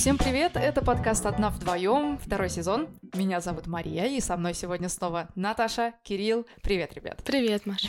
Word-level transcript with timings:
Всем 0.00 0.16
привет! 0.16 0.52
Это 0.56 0.80
подкаст 0.80 1.26
«Одна 1.26 1.50
вдвоем», 1.50 2.16
второй 2.16 2.48
сезон. 2.48 2.88
Меня 3.12 3.42
зовут 3.42 3.66
Мария, 3.66 4.06
и 4.06 4.18
со 4.20 4.38
мной 4.38 4.54
сегодня 4.54 4.88
снова 4.88 5.28
Наташа, 5.34 5.92
Кирилл. 6.04 6.46
Привет, 6.62 6.94
ребят! 6.94 7.22
Привет, 7.22 7.66
Маша! 7.66 7.86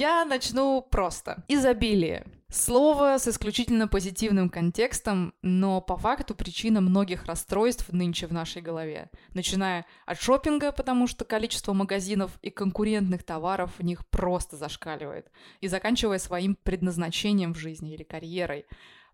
Я 0.00 0.24
начну 0.24 0.82
просто. 0.82 1.44
Изобилие. 1.46 2.26
Слово 2.48 3.18
с 3.18 3.28
исключительно 3.28 3.86
позитивным 3.86 4.50
контекстом, 4.50 5.32
но 5.42 5.80
по 5.80 5.96
факту 5.96 6.34
причина 6.34 6.80
многих 6.80 7.26
расстройств 7.26 7.92
нынче 7.92 8.26
в 8.26 8.32
нашей 8.32 8.62
голове. 8.62 9.10
Начиная 9.34 9.86
от 10.06 10.20
шопинга, 10.20 10.72
потому 10.72 11.06
что 11.06 11.24
количество 11.24 11.72
магазинов 11.72 12.32
и 12.42 12.50
конкурентных 12.50 13.22
товаров 13.22 13.70
в 13.78 13.84
них 13.84 14.04
просто 14.08 14.56
зашкаливает, 14.56 15.30
и 15.60 15.68
заканчивая 15.68 16.18
своим 16.18 16.56
предназначением 16.56 17.54
в 17.54 17.58
жизни 17.58 17.94
или 17.94 18.02
карьерой 18.02 18.66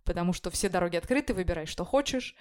потому 0.07 0.33
что 0.33 0.51
все 0.51 0.69
дороги 0.69 0.97
открыты, 0.97 1.35
выбирай, 1.35 1.67
что 1.67 1.85
хочешь. 1.85 2.35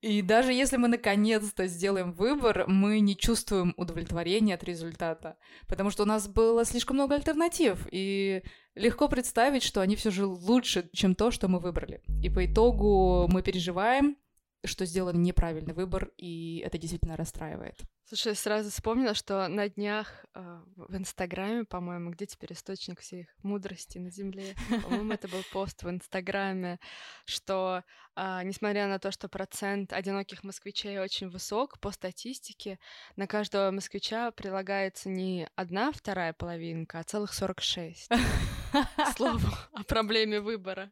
И 0.00 0.22
даже 0.22 0.52
если 0.52 0.76
мы 0.76 0.86
наконец-то 0.86 1.66
сделаем 1.66 2.12
выбор, 2.12 2.64
мы 2.68 3.00
не 3.00 3.16
чувствуем 3.16 3.74
удовлетворения 3.76 4.54
от 4.54 4.62
результата, 4.62 5.36
потому 5.66 5.90
что 5.90 6.04
у 6.04 6.06
нас 6.06 6.28
было 6.28 6.64
слишком 6.64 6.96
много 6.96 7.16
альтернатив, 7.16 7.86
и 7.90 8.44
легко 8.76 9.08
представить, 9.08 9.64
что 9.64 9.80
они 9.80 9.96
все 9.96 10.12
же 10.12 10.24
лучше, 10.24 10.88
чем 10.92 11.16
то, 11.16 11.32
что 11.32 11.48
мы 11.48 11.58
выбрали. 11.58 12.00
И 12.22 12.30
по 12.30 12.46
итогу 12.46 13.26
мы 13.28 13.42
переживаем, 13.42 14.16
что 14.64 14.84
сделали 14.86 15.16
неправильный 15.16 15.74
выбор, 15.74 16.10
и 16.16 16.62
это 16.64 16.78
действительно 16.78 17.16
расстраивает. 17.16 17.80
Слушай, 18.08 18.34
сразу 18.36 18.70
вспомнила, 18.70 19.12
что 19.12 19.48
на 19.48 19.68
днях 19.68 20.24
э, 20.34 20.60
в 20.76 20.96
Инстаграме, 20.96 21.64
по-моему, 21.64 22.10
где 22.10 22.24
теперь 22.24 22.54
источник 22.54 23.00
всей 23.00 23.22
их 23.22 23.36
мудрости 23.42 23.98
на 23.98 24.10
Земле, 24.10 24.54
по-моему, 24.82 25.12
это 25.12 25.28
был 25.28 25.42
пост 25.52 25.82
в 25.82 25.90
Инстаграме, 25.90 26.80
что, 27.26 27.84
э, 28.16 28.40
несмотря 28.44 28.88
на 28.88 28.98
то, 28.98 29.10
что 29.12 29.28
процент 29.28 29.92
одиноких 29.92 30.42
москвичей 30.42 30.98
очень 30.98 31.28
высок, 31.28 31.78
по 31.80 31.90
статистике 31.90 32.78
на 33.16 33.26
каждого 33.26 33.70
москвича 33.72 34.30
прилагается 34.30 35.10
не 35.10 35.46
одна 35.54 35.92
вторая 35.92 36.32
половинка, 36.32 37.00
а 37.00 37.04
целых 37.04 37.34
46. 37.34 38.08
Слово 39.16 39.40
о 39.72 39.84
проблеме 39.84 40.40
выбора. 40.40 40.90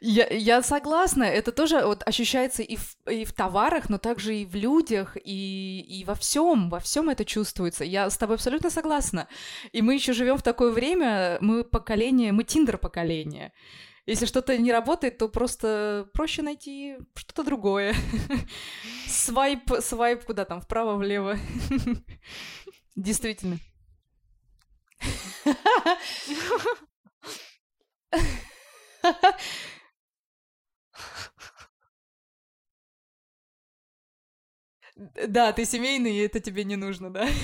Я, 0.00 0.26
я 0.28 0.62
согласна, 0.62 1.24
это 1.24 1.52
тоже 1.52 1.84
вот 1.84 2.02
ощущается 2.06 2.62
и 2.62 2.76
в, 2.76 2.96
и 3.10 3.24
в 3.24 3.32
товарах, 3.32 3.88
но 3.88 3.98
также 3.98 4.36
и 4.36 4.46
в 4.46 4.54
людях, 4.54 5.16
и, 5.16 5.80
и 5.80 6.04
во 6.04 6.14
всем, 6.14 6.70
во 6.70 6.78
всем 6.78 7.08
это 7.08 7.24
чувствуется. 7.24 7.84
Я 7.84 8.08
с 8.08 8.16
тобой 8.16 8.36
абсолютно 8.36 8.70
согласна. 8.70 9.26
И 9.72 9.82
мы 9.82 9.94
еще 9.94 10.12
живем 10.12 10.36
в 10.36 10.42
такое 10.42 10.70
время, 10.70 11.38
мы 11.40 11.64
поколение, 11.64 12.32
мы 12.32 12.44
тиндер 12.44 12.78
поколение. 12.78 13.52
Если 14.06 14.26
что-то 14.26 14.56
не 14.58 14.72
работает, 14.72 15.18
то 15.18 15.28
просто 15.28 16.08
проще 16.12 16.42
найти 16.42 16.96
что-то 17.14 17.44
другое. 17.44 17.94
Свайп, 19.06 19.70
свайп 19.80 20.24
куда 20.24 20.44
там, 20.44 20.60
вправо-влево. 20.60 21.38
Действительно. 22.96 23.58
Да, 35.28 35.52
ты 35.52 35.64
семейный, 35.64 36.14
и 36.14 36.20
это 36.20 36.40
тебе 36.40 36.64
не 36.64 36.76
нужно, 36.76 37.10
да? 37.10 37.26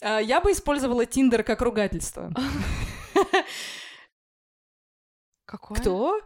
А, 0.00 0.20
я 0.20 0.40
бы 0.40 0.52
использовала 0.52 1.06
Тиндер 1.06 1.42
как 1.42 1.62
ругательство. 1.62 2.32
Какое? 5.44 5.80
Кто? 5.80 6.20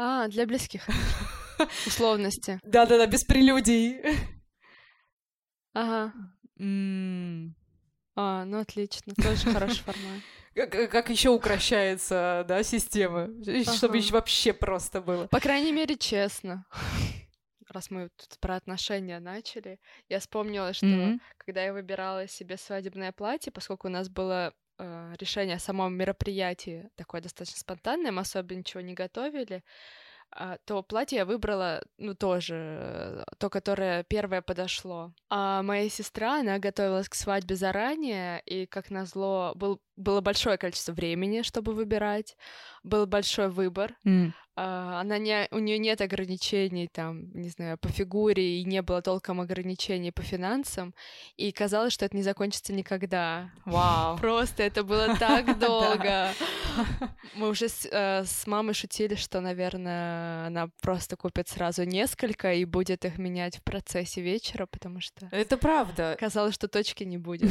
А, 0.00 0.28
для 0.28 0.46
близких. 0.46 0.86
Условности. 1.86 2.60
Да-да-да, 2.62 3.06
без 3.06 3.24
прелюдий. 3.24 4.00
Ага. 5.74 6.12
А, 8.20 8.44
ну 8.44 8.58
отлично, 8.58 9.14
тоже 9.14 9.52
хороший 9.52 9.84
формат. 9.84 10.20
Как, 10.54 10.90
как 10.90 11.08
еще 11.08 11.28
укращается, 11.28 12.44
да, 12.48 12.64
система, 12.64 13.28
чтобы 13.76 13.98
еще 13.98 14.12
вообще 14.12 14.52
просто 14.52 15.00
было. 15.00 15.28
По 15.28 15.38
крайней 15.38 15.70
мере, 15.70 15.96
честно. 15.96 16.66
Раз 17.68 17.92
мы 17.92 18.08
тут 18.16 18.40
про 18.40 18.56
отношения 18.56 19.20
начали, 19.20 19.78
я 20.08 20.18
вспомнила, 20.18 20.72
что 20.72 20.86
mm-hmm. 20.86 21.20
когда 21.36 21.62
я 21.62 21.72
выбирала 21.72 22.26
себе 22.26 22.56
свадебное 22.56 23.12
платье, 23.12 23.52
поскольку 23.52 23.86
у 23.86 23.90
нас 23.90 24.08
было 24.08 24.52
э, 24.78 25.14
решение 25.20 25.54
о 25.54 25.60
самом 25.60 25.94
мероприятии 25.94 26.90
такое 26.96 27.20
достаточно 27.20 27.60
спонтанное, 27.60 28.10
мы 28.10 28.22
особо 28.22 28.56
ничего 28.56 28.80
не 28.80 28.94
готовили, 28.94 29.62
то 30.64 30.82
платье 30.82 31.18
я 31.18 31.24
выбрала, 31.24 31.82
ну, 31.96 32.14
тоже, 32.14 33.24
то, 33.38 33.50
которое 33.50 34.04
первое 34.04 34.42
подошло. 34.42 35.12
А 35.30 35.62
моя 35.62 35.88
сестра, 35.88 36.40
она 36.40 36.58
готовилась 36.58 37.08
к 37.08 37.14
свадьбе 37.14 37.56
заранее, 37.56 38.40
и, 38.46 38.66
как 38.66 38.90
назло, 38.90 39.52
был, 39.54 39.80
было 39.98 40.20
большое 40.20 40.56
количество 40.56 40.92
времени, 40.92 41.42
чтобы 41.42 41.72
выбирать, 41.72 42.36
был 42.82 43.06
большой 43.06 43.50
выбор. 43.50 43.96
Mm. 44.06 44.32
Она 44.60 45.18
не, 45.18 45.46
у 45.52 45.58
нее 45.58 45.78
нет 45.78 46.00
ограничений 46.00 46.88
там, 46.88 47.30
не 47.32 47.48
знаю, 47.48 47.78
по 47.78 47.88
фигуре, 47.88 48.58
и 48.58 48.64
не 48.64 48.82
было 48.82 49.02
толком 49.02 49.40
ограничений 49.40 50.10
по 50.10 50.22
финансам, 50.22 50.94
и 51.36 51.52
казалось, 51.52 51.92
что 51.92 52.06
это 52.06 52.16
не 52.16 52.24
закончится 52.24 52.72
никогда. 52.72 53.52
Вау! 53.64 54.18
Просто 54.20 54.64
это 54.64 54.82
было 54.82 55.16
так 55.20 55.60
долго. 55.60 56.30
Мы 57.36 57.48
уже 57.48 57.68
с, 57.68 57.86
э, 57.88 58.24
с 58.24 58.48
мамой 58.48 58.74
шутили, 58.74 59.14
что, 59.14 59.40
наверное, 59.40 60.46
она 60.46 60.70
просто 60.80 61.16
купит 61.16 61.48
сразу 61.48 61.84
несколько 61.84 62.52
и 62.54 62.64
будет 62.64 63.04
их 63.04 63.18
менять 63.18 63.58
в 63.58 63.62
процессе 63.62 64.20
вечера, 64.20 64.66
потому 64.66 65.00
что... 65.00 65.28
Это 65.30 65.56
правда. 65.56 66.16
Казалось, 66.18 66.54
что 66.54 66.68
точки 66.68 67.04
не 67.04 67.18
будет. 67.18 67.50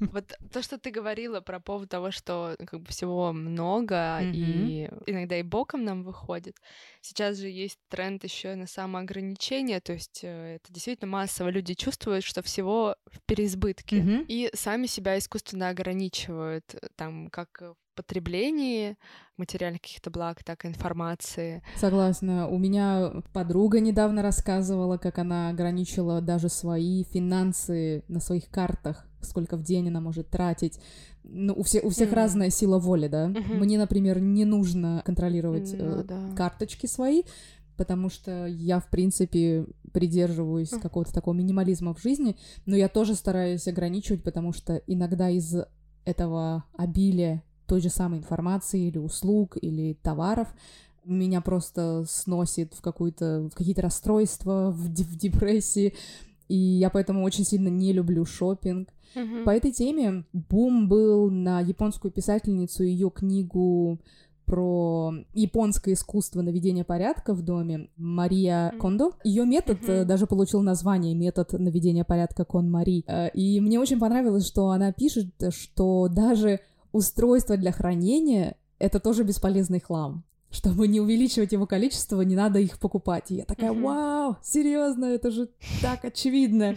Вот 0.00 0.24
то, 0.52 0.62
что 0.62 0.78
ты 0.78 0.90
говорила 0.90 1.40
про 1.40 1.60
повод 1.72 1.88
того, 1.88 2.10
что 2.10 2.54
как 2.66 2.80
бы 2.80 2.88
всего 2.88 3.32
много, 3.32 4.20
и 4.20 4.90
иногда 5.06 5.38
и 5.38 5.42
боком 5.42 5.84
нам 5.84 6.02
выходит. 6.02 6.56
Сейчас 7.00 7.38
же 7.38 7.48
есть 7.48 7.78
тренд 7.88 8.22
еще 8.24 8.56
на 8.56 8.66
самоограничение, 8.66 9.80
то 9.80 9.94
есть 9.94 10.20
э, 10.22 10.56
это 10.56 10.70
действительно 10.70 11.10
массово 11.10 11.48
люди 11.48 11.72
чувствуют, 11.72 12.24
что 12.24 12.42
всего 12.42 12.96
в 13.06 13.20
переизбытке, 13.26 13.96
mm-hmm. 13.96 14.26
и 14.28 14.50
сами 14.54 14.86
себя 14.86 15.16
искусственно 15.16 15.70
ограничивают, 15.70 16.74
э, 16.74 16.88
там, 16.94 17.30
как 17.30 17.62
в 17.62 17.76
потреблении 17.94 18.98
материальных 19.38 19.80
каких-то 19.80 20.10
благ, 20.10 20.44
так 20.44 20.66
и 20.66 20.68
информации. 20.68 21.62
Согласна. 21.76 22.48
У 22.48 22.58
меня 22.58 23.12
подруга 23.32 23.80
недавно 23.80 24.22
рассказывала, 24.22 24.98
как 24.98 25.18
она 25.18 25.48
ограничила 25.48 26.20
даже 26.20 26.50
свои 26.50 27.04
финансы 27.04 28.04
на 28.08 28.20
своих 28.20 28.50
картах, 28.50 29.06
сколько 29.24 29.56
в 29.56 29.62
день 29.62 29.88
она 29.88 30.00
может 30.00 30.28
тратить 30.28 30.78
ну, 31.24 31.54
у, 31.56 31.62
все, 31.62 31.80
у 31.80 31.90
всех 31.90 32.10
mm. 32.10 32.14
разная 32.14 32.50
сила 32.50 32.78
воли, 32.78 33.08
да. 33.08 33.28
Mm-hmm. 33.28 33.54
Мне, 33.58 33.78
например, 33.78 34.20
не 34.20 34.44
нужно 34.44 35.02
контролировать 35.04 35.72
mm, 35.72 36.00
э, 36.00 36.04
да. 36.04 36.30
карточки 36.36 36.86
свои, 36.86 37.22
потому 37.76 38.10
что 38.10 38.46
я, 38.46 38.80
в 38.80 38.88
принципе, 38.90 39.66
придерживаюсь 39.92 40.72
mm. 40.72 40.80
какого-то 40.80 41.12
такого 41.12 41.34
минимализма 41.34 41.94
в 41.94 42.00
жизни, 42.00 42.36
но 42.66 42.76
я 42.76 42.88
тоже 42.88 43.14
стараюсь 43.14 43.68
ограничивать, 43.68 44.22
потому 44.22 44.52
что 44.52 44.76
иногда 44.86 45.30
из 45.30 45.54
этого 46.04 46.64
обилия 46.76 47.42
той 47.66 47.80
же 47.80 47.88
самой 47.88 48.18
информации 48.18 48.88
или 48.88 48.98
услуг 48.98 49.56
или 49.60 49.94
товаров 49.94 50.48
меня 51.04 51.40
просто 51.40 52.04
сносит 52.08 52.74
в 52.74 52.80
какую-то 52.80 53.48
в 53.50 53.54
какие-то 53.54 53.82
расстройства, 53.82 54.70
в, 54.70 54.88
в 54.88 55.16
депрессии, 55.16 55.94
и 56.52 56.56
я 56.56 56.90
поэтому 56.90 57.24
очень 57.24 57.46
сильно 57.46 57.68
не 57.68 57.94
люблю 57.94 58.26
шопинг. 58.26 58.90
Mm-hmm. 59.14 59.44
По 59.44 59.50
этой 59.50 59.72
теме 59.72 60.24
бум 60.34 60.86
был 60.86 61.30
на 61.30 61.60
японскую 61.60 62.12
писательницу 62.12 62.82
ее 62.82 63.10
книгу 63.10 63.98
про 64.44 65.14
японское 65.32 65.94
искусство 65.94 66.42
наведения 66.42 66.84
порядка 66.84 67.32
в 67.32 67.40
доме 67.40 67.88
Мария 67.96 68.70
mm-hmm. 68.70 68.78
Кондо. 68.78 69.12
Ее 69.24 69.46
метод 69.46 69.78
mm-hmm. 69.80 70.04
даже 70.04 70.26
получил 70.26 70.60
название 70.60 71.14
метод 71.14 71.54
наведения 71.54 72.04
порядка 72.04 72.44
Кон 72.44 72.70
Мари. 72.70 73.02
Э, 73.06 73.30
и 73.30 73.58
мне 73.60 73.80
очень 73.80 73.98
понравилось, 73.98 74.46
что 74.46 74.68
она 74.68 74.92
пишет, 74.92 75.32
что 75.48 76.08
даже 76.08 76.60
устройство 76.92 77.56
для 77.56 77.72
хранения 77.72 78.56
это 78.78 79.00
тоже 79.00 79.24
бесполезный 79.24 79.80
хлам. 79.80 80.22
Чтобы 80.52 80.86
не 80.86 81.00
увеличивать 81.00 81.52
его 81.52 81.66
количество, 81.66 82.20
не 82.20 82.36
надо 82.36 82.58
их 82.58 82.78
покупать. 82.78 83.30
И 83.30 83.36
я 83.36 83.44
такая, 83.44 83.72
вау, 83.72 84.36
серьезно, 84.42 85.06
это 85.06 85.30
же 85.30 85.48
так 85.80 86.04
очевидно. 86.04 86.76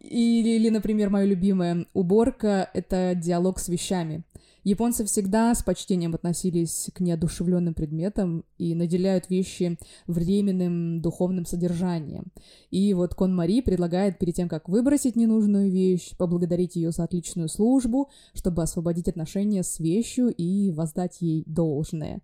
Или, 0.00 0.50
или, 0.50 0.68
например, 0.68 1.10
моя 1.10 1.24
любимая 1.24 1.86
уборка— 1.94 2.68
это 2.74 3.14
диалог 3.14 3.60
с 3.60 3.68
вещами. 3.68 4.24
Японцы 4.64 5.04
всегда 5.04 5.54
с 5.54 5.62
почтением 5.62 6.14
относились 6.14 6.90
к 6.94 7.00
неодушевленным 7.00 7.74
предметам 7.74 8.44
и 8.56 8.74
наделяют 8.74 9.28
вещи 9.28 9.78
временным 10.06 11.02
духовным 11.02 11.44
содержанием. 11.44 12.32
И 12.70 12.94
вот 12.94 13.14
Кон 13.14 13.36
Мари 13.36 13.60
предлагает 13.60 14.18
перед 14.18 14.34
тем, 14.34 14.48
как 14.48 14.70
выбросить 14.70 15.16
ненужную 15.16 15.70
вещь, 15.70 16.16
поблагодарить 16.16 16.76
ее 16.76 16.92
за 16.92 17.04
отличную 17.04 17.50
службу, 17.50 18.10
чтобы 18.32 18.62
освободить 18.62 19.06
отношения 19.06 19.62
с 19.62 19.78
вещью 19.78 20.28
и 20.28 20.70
воздать 20.70 21.18
ей 21.20 21.44
должное. 21.46 22.22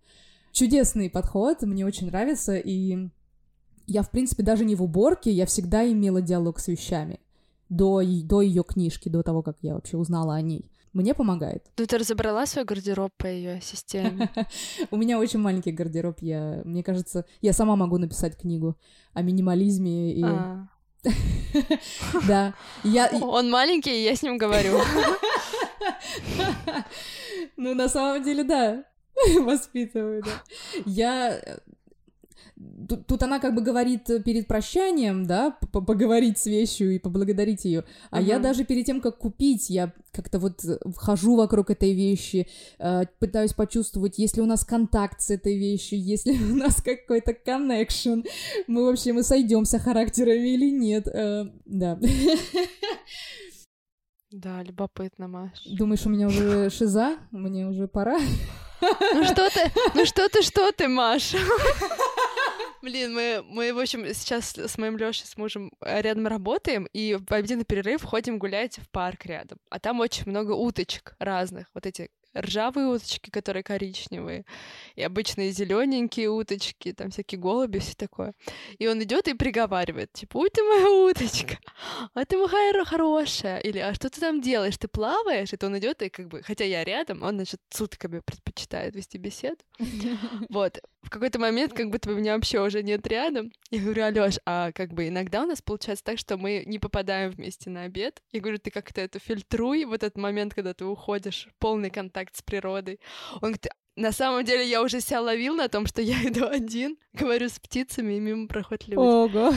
Чудесный 0.52 1.11
подход, 1.11 1.62
мне 1.62 1.87
очень 1.87 2.08
нравится, 2.08 2.56
и 2.56 3.08
я, 3.87 4.02
в 4.02 4.11
принципе, 4.11 4.43
даже 4.43 4.64
не 4.64 4.75
в 4.75 4.82
уборке, 4.82 5.31
я 5.31 5.47
всегда 5.47 5.91
имела 5.91 6.20
диалог 6.20 6.58
с 6.58 6.69
вещами 6.69 7.20
до, 7.69 8.02
до 8.25 8.43
ее 8.43 8.64
книжки, 8.64 9.08
до 9.08 9.23
того, 9.23 9.43
как 9.43 9.56
я 9.62 9.75
вообще 9.75 9.97
узнала 9.97 10.35
о 10.35 10.41
ней 10.41 10.70
мне 10.93 11.14
помогает. 11.14 11.64
Ну, 11.79 11.87
ты 11.87 11.99
разобрала 11.99 12.47
свой 12.47 12.64
гардероб 12.64 13.12
по 13.17 13.26
ее 13.26 13.61
системе? 13.61 14.31
У 14.91 14.97
меня 14.97 15.19
очень 15.19 15.38
маленький 15.38 15.73
гардероб. 15.73 16.19
Я, 16.20 16.62
мне 16.64 16.82
кажется, 16.82 17.25
я 17.41 17.53
сама 17.53 17.76
могу 17.76 17.99
написать 17.99 18.37
книгу 18.37 18.76
о 19.12 19.23
минимализме 19.23 20.12
и... 20.12 20.25
А. 20.25 20.69
Да. 22.26 22.55
Я... 22.85 23.11
Он 23.23 23.50
маленький, 23.50 23.91
и 23.91 24.05
я 24.05 24.14
с 24.14 24.23
ним 24.23 24.38
говорю. 24.38 24.79
Ну, 27.56 27.75
на 27.75 27.88
самом 27.88 28.23
деле, 28.23 28.43
да. 28.43 28.85
Воспитываю, 29.45 30.23
да. 30.23 30.43
Я 30.87 31.41
Тут, 32.89 33.07
тут 33.07 33.23
она 33.23 33.39
как 33.39 33.55
бы 33.55 33.62
говорит 33.62 34.05
перед 34.25 34.47
прощанием, 34.47 35.25
да, 35.25 35.57
поговорить 35.73 36.37
с 36.37 36.45
вещью 36.45 36.95
и 36.95 36.99
поблагодарить 36.99 37.65
ее. 37.65 37.85
А 38.11 38.21
uh-huh. 38.21 38.25
я 38.25 38.39
даже 38.39 38.65
перед 38.65 38.85
тем, 38.85 39.01
как 39.01 39.17
купить, 39.17 39.71
я 39.71 39.95
как-то 40.12 40.39
вот 40.39 40.61
вхожу 40.95 41.37
вокруг 41.37 41.71
этой 41.71 41.95
вещи, 41.95 42.49
э, 42.79 43.05
пытаюсь 43.19 43.55
почувствовать, 43.55 44.19
есть 44.19 44.37
ли 44.37 44.43
у 44.43 44.47
нас 44.47 44.65
контакт 44.65 45.23
с 45.23 45.31
этой 45.31 45.56
вещью, 45.56 46.03
есть 46.03 46.27
ли 46.27 46.39
у 46.53 46.56
нас 46.56 46.83
какой-то 46.83 47.33
connection, 47.33 48.27
мы 48.67 48.85
вообще 48.85 49.15
мы 49.15 49.23
сойдемся 49.23 49.79
характерами 49.79 50.49
или 50.49 50.71
нет. 50.71 51.06
Э, 51.06 51.47
да. 51.65 51.99
Да, 54.31 54.62
любопытно, 54.62 55.27
Маш. 55.27 55.65
Думаешь, 55.65 56.06
у 56.06 56.09
меня 56.09 56.29
уже 56.29 56.71
шиза? 56.71 57.19
Мне 57.32 57.67
уже 57.67 57.88
пора? 57.88 58.19
Ну 58.81 59.25
что 59.25 59.50
ты, 59.50 59.71
ну 59.94 60.06
что 60.06 60.29
ты, 60.29 60.43
что 60.43 60.73
ты, 60.73 60.88
Маш? 60.88 61.35
Блин, 62.81 63.12
мы, 63.12 63.44
мы, 63.47 63.75
в 63.75 63.79
общем, 63.79 64.06
сейчас 64.15 64.56
с 64.56 64.79
моим 64.79 64.97
Лёшей, 64.97 65.27
с 65.27 65.37
мужем 65.37 65.71
рядом 65.82 66.27
работаем, 66.27 66.88
и 66.94 67.15
в 67.15 67.31
обеденный 67.31 67.65
перерыв 67.65 68.03
ходим 68.05 68.38
гулять 68.38 68.79
в 68.79 68.88
парк 68.88 69.27
рядом. 69.27 69.59
А 69.69 69.79
там 69.81 70.00
очень 70.00 70.31
много 70.31 70.53
уточек 70.53 71.15
разных. 71.19 71.67
Вот 71.75 71.85
эти 71.85 72.11
ржавые 72.37 72.88
уточки, 72.88 73.31
которые 73.31 73.62
коричневые, 73.62 74.44
и 74.97 75.03
обычные 75.03 75.50
зелененькие 75.50 76.29
уточки, 76.31 76.93
там 76.93 77.11
всякие 77.11 77.41
голуби, 77.41 77.79
все 77.79 77.94
такое. 77.94 78.35
И 78.79 78.87
он 78.87 79.03
идет 79.03 79.29
и 79.29 79.35
приговаривает, 79.35 80.12
типа, 80.12 80.38
ой, 80.38 80.50
ты 80.50 80.62
моя 80.62 80.91
уточка, 80.91 81.59
а 82.15 82.25
ты 82.25 82.37
моя 82.37 82.85
хорошая, 82.85 83.59
или 83.59 83.79
а 83.79 83.94
что 83.94 84.11
ты 84.11 84.21
там 84.21 84.41
делаешь, 84.41 84.79
ты 84.79 84.88
плаваешь? 84.88 85.53
Это 85.53 85.67
он 85.67 85.79
идет 85.79 86.03
и 86.03 86.09
как 86.09 86.29
бы, 86.29 86.43
хотя 86.43 86.65
я 86.65 86.85
рядом, 86.85 87.23
он, 87.23 87.35
значит, 87.35 87.61
сутками 87.71 88.21
предпочитает 88.21 88.94
вести 88.94 89.19
беседу. 89.19 89.59
Вот. 90.49 90.81
В 91.03 91.11
какой-то 91.11 91.38
момент 91.38 91.73
как 91.73 91.91
будто 91.91 92.09
бы 92.09 92.17
меня 92.17 92.35
вообще 92.35 92.61
уже 92.61 92.82
нет 92.82 93.06
рядом. 93.06 93.53
Я 93.71 93.81
говорю, 93.81 94.05
Алёш, 94.05 94.35
а 94.44 94.71
как 94.73 94.93
бы 94.93 95.09
иногда 95.09 95.43
у 95.43 95.47
нас 95.47 95.62
получается 95.62 96.05
так, 96.05 96.19
что 96.19 96.37
мы 96.37 96.62
не 96.67 96.79
попадаем 96.79 97.31
вместе 97.31 97.71
на 97.71 97.85
обед. 97.85 98.23
Я 98.32 98.41
говорю, 98.41 98.59
ты 98.59 98.71
как-то 98.71 99.00
это 99.00 99.19
фильтруй, 99.19 99.85
вот 99.85 100.03
этот 100.03 100.19
момент, 100.19 100.55
когда 100.55 100.75
ты 100.75 100.85
уходишь, 100.85 101.49
полный 101.59 101.91
контакт 101.91 102.19
контакт 102.20 102.37
с 102.37 102.43
природой. 102.43 103.00
Он 103.34 103.52
говорит, 103.52 103.69
на 103.96 104.12
самом 104.12 104.44
деле 104.44 104.69
я 104.69 104.82
уже 104.82 105.00
себя 105.00 105.20
ловил 105.20 105.55
на 105.55 105.69
том, 105.69 105.87
что 105.87 106.02
я 106.02 106.17
иду 106.28 106.46
один, 106.46 106.96
говорю 107.12 107.49
с 107.49 107.58
птицами, 107.58 108.14
и 108.14 108.20
мимо 108.20 108.46
проходят 108.46 108.87
люди. 108.87 108.99
Ого. 108.99 109.52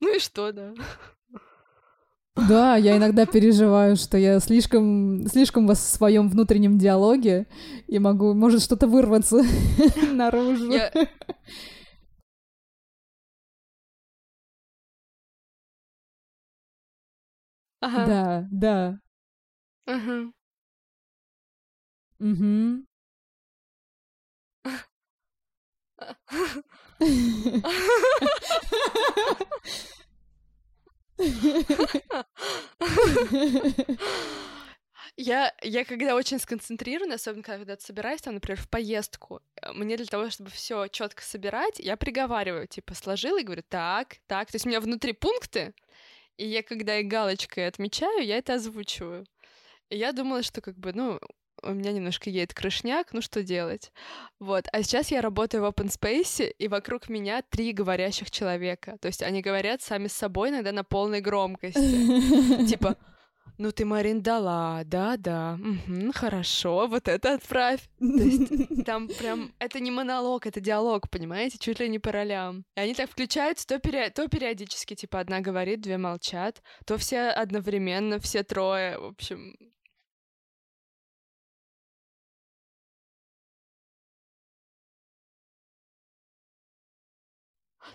Ну 0.00 0.14
и 0.14 0.18
что, 0.18 0.52
да? 0.52 0.74
Да, 2.48 2.76
я 2.76 2.96
иногда 2.98 3.24
переживаю, 3.24 3.96
что 3.96 4.18
я 4.18 4.38
слишком, 4.40 5.26
слишком 5.26 5.66
в 5.66 5.74
своем 5.74 6.28
внутреннем 6.28 6.78
диалоге 6.78 7.46
и 7.88 7.98
могу, 7.98 8.34
может 8.34 8.62
что-то 8.62 8.86
вырваться 8.86 9.42
наружу. 10.12 10.70
Я... 10.70 10.92
Ага. 17.86 18.06
Да, 18.06 18.48
да. 18.50 19.00
Ага. 19.86 20.32
Угу. 22.18 22.86
Я, 35.18 35.54
я 35.62 35.84
когда 35.86 36.14
очень 36.14 36.38
сконцентрирована, 36.38 37.14
особенно 37.14 37.42
когда 37.42 37.76
собираюсь, 37.78 38.20
там, 38.20 38.34
например, 38.34 38.60
в 38.60 38.68
поездку, 38.68 39.40
э, 39.62 39.72
мне 39.72 39.96
для 39.96 40.04
того, 40.04 40.28
чтобы 40.28 40.50
все 40.50 40.88
четко 40.88 41.22
собирать, 41.22 41.78
я 41.78 41.96
приговариваю, 41.96 42.66
типа, 42.66 42.94
сложила 42.94 43.40
и 43.40 43.44
говорю, 43.44 43.62
так, 43.66 44.16
так. 44.26 44.50
То 44.50 44.56
есть 44.56 44.66
у 44.66 44.68
меня 44.68 44.80
внутри 44.80 45.14
пункты, 45.14 45.72
и 46.38 46.46
я, 46.46 46.62
когда 46.62 46.98
и 46.98 47.02
галочкой 47.02 47.66
отмечаю, 47.66 48.24
я 48.24 48.38
это 48.38 48.54
озвучиваю. 48.54 49.26
И 49.90 49.96
я 49.96 50.12
думала, 50.12 50.42
что 50.42 50.60
как 50.60 50.76
бы, 50.76 50.92
ну, 50.92 51.20
у 51.62 51.72
меня 51.72 51.92
немножко 51.92 52.30
едет 52.30 52.54
крышняк, 52.54 53.12
ну 53.12 53.20
что 53.20 53.42
делать? 53.42 53.92
Вот. 54.38 54.66
А 54.72 54.82
сейчас 54.82 55.10
я 55.10 55.20
работаю 55.20 55.62
в 55.62 55.66
open 55.66 55.88
space, 55.88 56.48
и 56.58 56.68
вокруг 56.68 57.08
меня 57.08 57.42
три 57.42 57.72
говорящих 57.72 58.30
человека. 58.30 58.96
То 59.00 59.06
есть 59.06 59.22
они 59.22 59.40
говорят 59.42 59.82
сами 59.82 60.08
с 60.08 60.12
собой 60.12 60.50
иногда 60.50 60.72
на 60.72 60.84
полной 60.84 61.20
громкости. 61.20 62.66
Типа, 62.66 62.96
ну 63.58 63.72
ты, 63.72 63.84
Марин, 63.84 64.22
дала, 64.22 64.82
да-да, 64.84 65.58
угу, 65.60 66.12
хорошо, 66.14 66.86
вот 66.88 67.08
это 67.08 67.34
отправь. 67.34 67.88
То 67.98 68.04
есть 68.04 68.84
там 68.84 69.08
прям, 69.08 69.52
это 69.58 69.80
не 69.80 69.90
монолог, 69.90 70.46
это 70.46 70.60
диалог, 70.60 71.08
понимаете, 71.10 71.58
чуть 71.58 71.80
ли 71.80 71.88
не 71.88 71.98
по 71.98 72.12
ролям. 72.12 72.64
И 72.76 72.80
они 72.80 72.94
так 72.94 73.10
включаются, 73.10 73.66
то, 73.66 73.78
пери... 73.78 74.10
то 74.10 74.28
периодически, 74.28 74.94
типа, 74.94 75.20
одна 75.20 75.40
говорит, 75.40 75.80
две 75.80 75.98
молчат, 75.98 76.62
то 76.84 76.98
все 76.98 77.28
одновременно, 77.28 78.18
все 78.18 78.42
трое, 78.42 78.98
в 78.98 79.04
общем, 79.04 79.54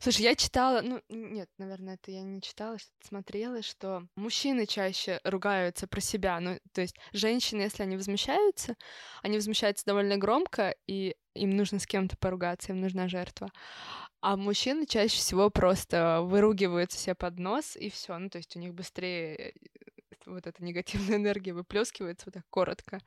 Слушай, 0.02 0.22
я 0.24 0.36
читала, 0.36 0.82
ну, 0.82 1.00
нет, 1.10 1.48
наверное, 1.60 1.94
это 1.94 2.10
я 2.10 2.24
не 2.24 2.42
читала, 2.42 2.80
что-то 2.80 3.08
смотрела, 3.08 3.62
что 3.62 4.08
мужчины 4.16 4.66
чаще 4.66 5.20
ругаются 5.24 5.86
про 5.86 6.02
себя. 6.02 6.40
Ну, 6.40 6.58
то 6.74 6.82
есть 6.82 6.96
женщины, 7.14 7.62
если 7.62 7.84
они 7.84 7.98
возмущаются, 7.98 8.78
они 9.22 9.36
возмущаются 9.36 9.86
довольно 9.86 10.18
громко, 10.18 10.74
и 10.88 11.16
им 11.36 11.52
нужно 11.52 11.78
с 11.78 11.86
кем-то 11.86 12.18
поругаться, 12.18 12.72
им 12.72 12.82
нужна 12.82 13.08
жертва. 13.10 13.52
А 14.22 14.38
мужчины 14.38 14.88
чаще 14.88 15.18
всего 15.18 15.52
просто 15.52 16.22
выругиваются 16.24 16.98
себе 16.98 17.14
под 17.14 17.38
нос, 17.38 17.76
и 17.76 17.92
все. 17.92 18.18
Ну, 18.18 18.32
то 18.32 18.40
есть 18.40 18.56
у 18.56 18.60
них 18.60 18.74
быстрее 18.74 19.36
э, 19.36 19.52
вот 20.26 20.48
эта 20.48 20.64
негативная 20.64 21.18
энергия 21.18 21.54
выплескивается 21.54 22.26
вот 22.26 22.34
так 22.34 22.46
коротко 22.50 23.02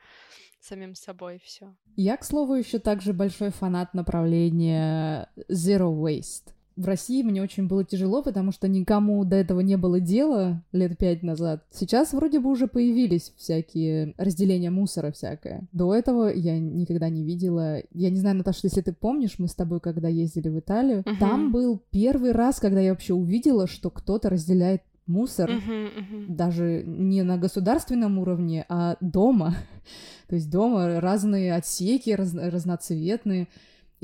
самим 0.61 0.95
собой 0.95 1.41
все. 1.43 1.75
Я, 1.97 2.17
к 2.17 2.25
слову, 2.25 2.55
еще 2.55 2.79
также 2.79 3.13
большой 3.13 3.51
фанат 3.51 3.95
направления 3.95 5.29
Zero 5.51 5.93
Waste 5.93 6.55
в 6.77 6.87
России 6.87 7.23
мне 7.23 7.43
очень 7.43 7.69
было 7.69 7.85
тяжело, 7.85 8.23
потому 8.23 8.51
что 8.51 8.67
никому 8.69 9.25
до 9.25 9.37
этого 9.37 9.61
не 9.61 9.77
было 9.77 10.01
дела 10.01 10.63
лет 10.73 10.99
пять 10.99 11.23
назад. 11.23 11.65
Сейчас 11.71 12.13
вроде 12.13 12.41
бы 12.41 12.51
уже 12.51 12.67
появились 12.67 13.33
всякие 13.37 14.15
разделения 14.19 14.71
мусора 14.71 15.13
всякое. 15.13 15.69
До 15.73 15.95
этого 15.95 16.29
я 16.29 16.59
никогда 16.59 17.09
не 17.09 17.25
видела. 17.25 17.79
Я 17.93 18.11
не 18.11 18.19
знаю, 18.19 18.37
Наташа, 18.37 18.61
если 18.65 18.81
ты 18.81 18.93
помнишь, 18.93 19.39
мы 19.39 19.49
с 19.49 19.55
тобой 19.55 19.81
когда 19.81 20.09
ездили 20.09 20.49
в 20.49 20.59
Италию, 20.59 21.03
uh-huh. 21.03 21.19
там 21.19 21.53
был 21.53 21.81
первый 21.91 22.33
раз, 22.33 22.59
когда 22.59 22.81
я 22.81 22.91
вообще 22.91 23.15
увидела, 23.15 23.67
что 23.67 23.91
кто-то 23.91 24.31
разделяет 24.31 24.83
мусор 25.07 25.51
uh-huh, 25.51 25.59
uh-huh. 25.61 26.27
даже 26.29 26.83
не 26.85 27.23
на 27.23 27.37
государственном 27.37 28.19
уровне, 28.19 28.65
а 28.69 28.97
дома. 29.01 29.55
То 30.29 30.35
есть 30.35 30.51
дома 30.51 31.01
разные 31.01 31.55
отсеки 31.55 32.11
раз- 32.11 32.35
разноцветные. 32.35 33.49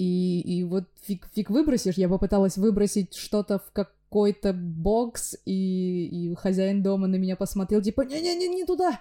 И, 0.00 0.40
и 0.40 0.64
вот 0.64 0.84
фиг, 1.02 1.28
фиг 1.34 1.50
выбросишь. 1.50 1.96
Я 1.96 2.08
попыталась 2.08 2.56
выбросить 2.56 3.14
что-то 3.14 3.58
в 3.58 3.70
какой-то 3.70 4.54
бокс, 4.54 5.36
и, 5.44 6.06
и 6.06 6.34
хозяин 6.36 6.82
дома 6.82 7.06
на 7.06 7.16
меня 7.16 7.36
посмотрел, 7.36 7.82
типа, 7.82 8.00
не-не-не, 8.06 8.48
не 8.48 8.64
туда. 8.64 8.98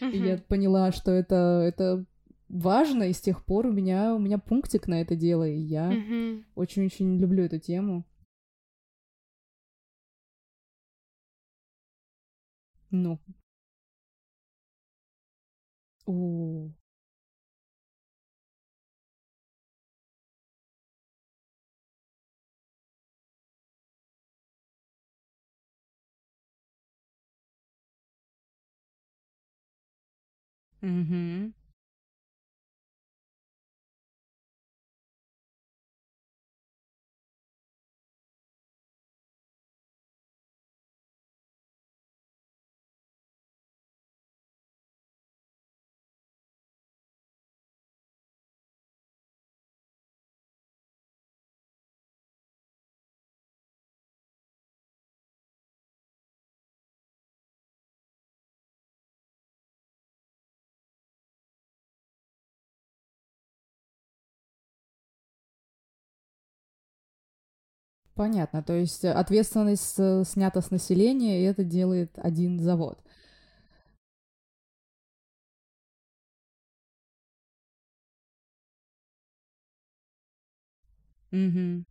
И 0.00 0.16
я 0.16 0.38
поняла, 0.38 0.90
что 0.92 1.10
это, 1.10 1.62
это 1.66 2.06
важно, 2.48 3.02
и 3.02 3.12
с 3.12 3.20
тех 3.20 3.44
пор 3.44 3.66
у 3.66 3.72
меня, 3.72 4.14
у 4.14 4.18
меня 4.18 4.38
пунктик 4.38 4.88
на 4.88 5.02
это 5.02 5.16
дело, 5.16 5.46
и 5.46 5.58
я 5.58 5.92
очень-очень 6.54 7.18
люблю 7.18 7.44
эту 7.44 7.58
тему. 7.58 8.06
Ну. 12.90 13.20
Мгм. 30.82 31.52
Понятно, 68.20 68.62
то 68.62 68.74
есть 68.74 69.02
э, 69.02 69.12
ответственность 69.12 69.94
э, 69.98 70.24
снята 70.26 70.60
с 70.60 70.70
населения, 70.70 71.40
и 71.40 71.44
это 71.44 71.64
делает 71.64 72.10
один 72.18 72.60
завод. 72.60 72.98
Мгм. 81.32 81.84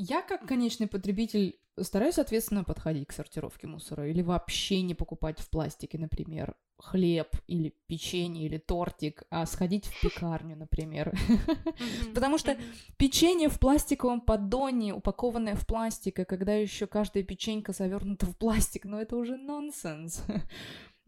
Я 0.00 0.22
как 0.22 0.46
конечный 0.46 0.86
потребитель 0.86 1.58
стараюсь 1.76 2.20
ответственно 2.20 2.62
подходить 2.62 3.08
к 3.08 3.12
сортировке 3.12 3.66
мусора 3.66 4.08
или 4.08 4.22
вообще 4.22 4.80
не 4.82 4.94
покупать 4.94 5.40
в 5.40 5.50
пластике, 5.50 5.98
например, 5.98 6.54
хлеб 6.78 7.26
или 7.48 7.74
печенье 7.88 8.46
или 8.46 8.58
тортик, 8.58 9.24
а 9.28 9.44
сходить 9.44 9.86
в 9.86 10.00
пекарню, 10.00 10.54
например. 10.54 11.18
Потому 12.14 12.38
что 12.38 12.56
печенье 12.96 13.48
в 13.48 13.58
пластиковом 13.58 14.20
поддоне, 14.20 14.94
упакованное 14.94 15.56
в 15.56 15.66
пластик, 15.66 16.20
а 16.20 16.24
когда 16.24 16.54
еще 16.54 16.86
каждая 16.86 17.24
печенька 17.24 17.72
завернута 17.72 18.26
в 18.26 18.36
пластик, 18.36 18.84
ну 18.84 18.98
это 18.98 19.16
уже 19.16 19.36
нонсенс. 19.36 20.24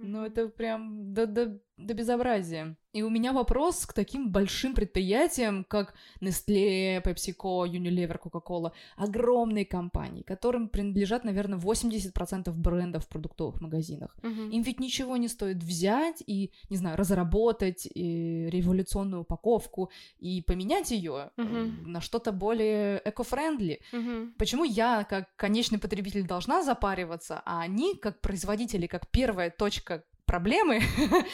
Ну 0.03 0.25
это 0.25 0.49
прям 0.49 1.13
до, 1.13 1.27
до, 1.27 1.61
до 1.77 1.95
безобразия. 1.95 2.77
И 2.93 3.03
у 3.03 3.11
меня 3.11 3.33
вопрос 3.33 3.87
к 3.87 3.93
таким 3.93 4.31
большим 4.33 4.75
предприятиям, 4.75 5.65
как 5.65 5.95
Nestle, 6.21 7.03
PepsiCo, 7.03 7.67
Unilever, 7.69 8.19
Coca-Cola. 8.21 8.73
Огромные 8.97 9.65
компании, 9.65 10.23
которым 10.23 10.69
принадлежат, 10.69 11.25
наверное, 11.25 11.59
80% 11.59 12.53
брендов 12.53 13.05
в 13.05 13.09
продуктовых 13.09 13.61
магазинах. 13.61 14.17
Мгм. 14.23 14.51
Им 14.51 14.63
ведь 14.63 14.81
ничего 14.81 15.17
не 15.17 15.29
стоит 15.29 15.63
взять 15.63 16.23
и, 16.27 16.51
не 16.69 16.77
знаю, 16.77 16.97
разработать 16.97 17.87
и 17.95 18.49
революционную 18.51 19.23
упаковку 19.23 19.91
и 20.19 20.43
поменять 20.43 20.91
ее 20.91 21.31
Мгм. 21.37 21.93
на 21.93 22.01
что-то 22.01 22.33
более 22.33 23.01
эко-френдли. 23.05 23.81
Мгм. 23.93 24.35
Почему 24.37 24.65
я, 24.65 25.05
как 25.05 25.35
конечный 25.37 25.79
потребитель, 25.79 26.27
должна 26.27 26.65
запариваться, 26.65 27.41
а 27.45 27.61
они, 27.61 27.95
как 27.95 28.21
производители, 28.21 28.87
как 28.89 29.09
первая 29.11 29.51
точка 29.51 30.03
проблемы, 30.31 30.81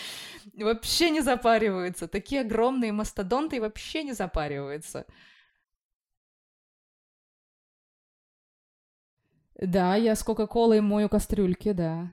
вообще 0.54 1.10
не 1.10 1.20
запариваются. 1.20 2.08
Такие 2.08 2.40
огромные 2.40 2.92
мастодонты 2.92 3.60
вообще 3.60 4.02
не 4.04 4.14
запариваются. 4.14 5.04
Да, 9.60 9.96
я 9.96 10.14
с 10.14 10.22
Кока-Колой 10.22 10.80
мою 10.80 11.10
кастрюльки, 11.10 11.72
да. 11.72 12.10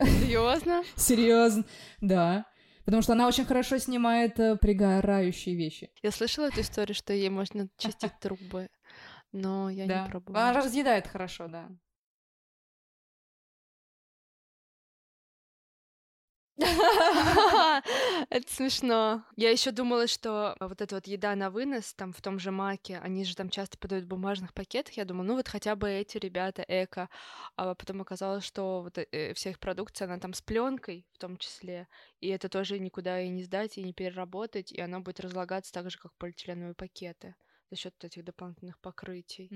Серьезно? 0.00 0.82
Серьезно, 0.96 1.64
да. 2.00 2.46
Потому 2.84 3.02
что 3.02 3.12
она 3.12 3.28
очень 3.28 3.44
хорошо 3.44 3.78
снимает 3.78 4.38
э, 4.40 4.56
пригорающие 4.56 5.54
вещи. 5.54 5.90
Я 6.02 6.10
слышала 6.10 6.46
эту 6.46 6.60
историю, 6.60 6.94
что 6.96 7.12
ей 7.12 7.30
можно 7.30 7.68
чистить 7.78 8.18
трубы, 8.20 8.68
но 9.32 9.70
я 9.70 9.86
да. 9.86 10.02
не 10.02 10.10
пробовала. 10.10 10.48
Она 10.48 10.60
разъедает 10.60 11.06
хорошо, 11.06 11.46
да. 11.46 11.68
Это 18.30 18.52
смешно. 18.52 19.24
Я 19.34 19.50
еще 19.50 19.72
думала, 19.72 20.06
что 20.06 20.56
вот 20.60 20.80
эта 20.80 20.94
вот 20.94 21.06
еда 21.08 21.34
на 21.34 21.50
вынос, 21.50 21.94
там 21.94 22.12
в 22.12 22.22
том 22.22 22.38
же 22.38 22.52
Маке, 22.52 22.98
они 22.98 23.24
же 23.24 23.34
там 23.34 23.50
часто 23.50 23.76
подают 23.76 24.04
в 24.04 24.08
бумажных 24.08 24.54
пакетах. 24.54 24.96
Я 24.96 25.04
думала, 25.04 25.24
ну 25.24 25.34
вот 25.34 25.48
хотя 25.48 25.74
бы 25.74 25.90
эти 25.90 26.18
ребята 26.18 26.64
эко. 26.68 27.08
А 27.56 27.74
потом 27.74 28.02
оказалось, 28.02 28.44
что 28.44 28.82
вот 28.82 28.98
э, 28.98 29.34
вся 29.34 29.50
их 29.50 29.58
продукция, 29.58 30.06
она 30.06 30.18
там 30.18 30.32
с 30.32 30.42
пленкой 30.42 31.06
в 31.12 31.18
том 31.18 31.36
числе. 31.38 31.88
И 32.20 32.28
это 32.28 32.48
тоже 32.48 32.78
никуда 32.78 33.20
и 33.20 33.28
не 33.28 33.42
сдать, 33.42 33.76
и 33.76 33.82
не 33.82 33.92
переработать, 33.92 34.70
и 34.70 34.80
оно 34.80 35.00
будет 35.00 35.20
разлагаться 35.20 35.72
так 35.72 35.90
же, 35.90 35.98
как 35.98 36.14
полиэтиленовые 36.18 36.74
пакеты 36.74 37.34
за 37.70 37.76
счет 37.76 37.94
этих 38.04 38.24
дополнительных 38.24 38.78
покрытий. 38.78 39.48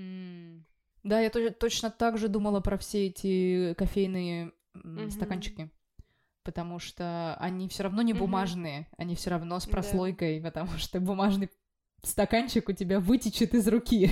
Да, 1.03 1.21
я 1.21 1.29
тоже 1.29 1.51
точно 1.51 1.91
так 1.91 2.17
же 2.17 2.27
думала 2.27 2.59
про 2.59 2.77
все 2.77 3.07
эти 3.07 3.73
кофейные 3.75 4.51
стаканчики. 5.09 5.71
Потому 6.43 6.79
что 6.79 7.35
они 7.39 7.67
все 7.67 7.83
равно 7.83 8.01
не 8.01 8.13
бумажные, 8.13 8.87
они 8.97 9.15
все 9.15 9.29
равно 9.29 9.59
с 9.59 9.65
прослойкой, 9.65 10.41
потому 10.41 10.77
что 10.77 10.99
бумажный 10.99 11.49
стаканчик 12.03 12.69
у 12.69 12.71
тебя 12.71 12.99
вытечет 12.99 13.53
из 13.53 13.67
руки. 13.67 14.09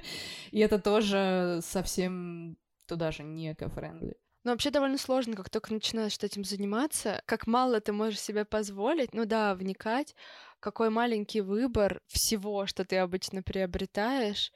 И 0.50 0.58
это 0.58 0.78
тоже 0.78 1.60
совсем 1.62 2.58
туда 2.86 3.12
же 3.12 3.22
не 3.22 3.52
эко-френдли. 3.52 4.16
Но 4.44 4.52
вообще 4.52 4.70
довольно 4.70 4.96
сложно, 4.98 5.36
как 5.36 5.50
только 5.50 5.72
начинаешь 5.74 6.16
этим 6.20 6.44
заниматься, 6.44 7.22
как 7.26 7.46
мало 7.46 7.80
ты 7.80 7.92
можешь 7.92 8.20
себе 8.20 8.44
позволить, 8.44 9.12
ну 9.12 9.26
да, 9.26 9.54
вникать, 9.54 10.14
какой 10.60 10.90
маленький 10.90 11.42
выбор 11.42 12.00
всего, 12.06 12.66
что 12.66 12.84
ты 12.84 12.96
обычно 12.96 13.42
приобретаешь, 13.42 14.52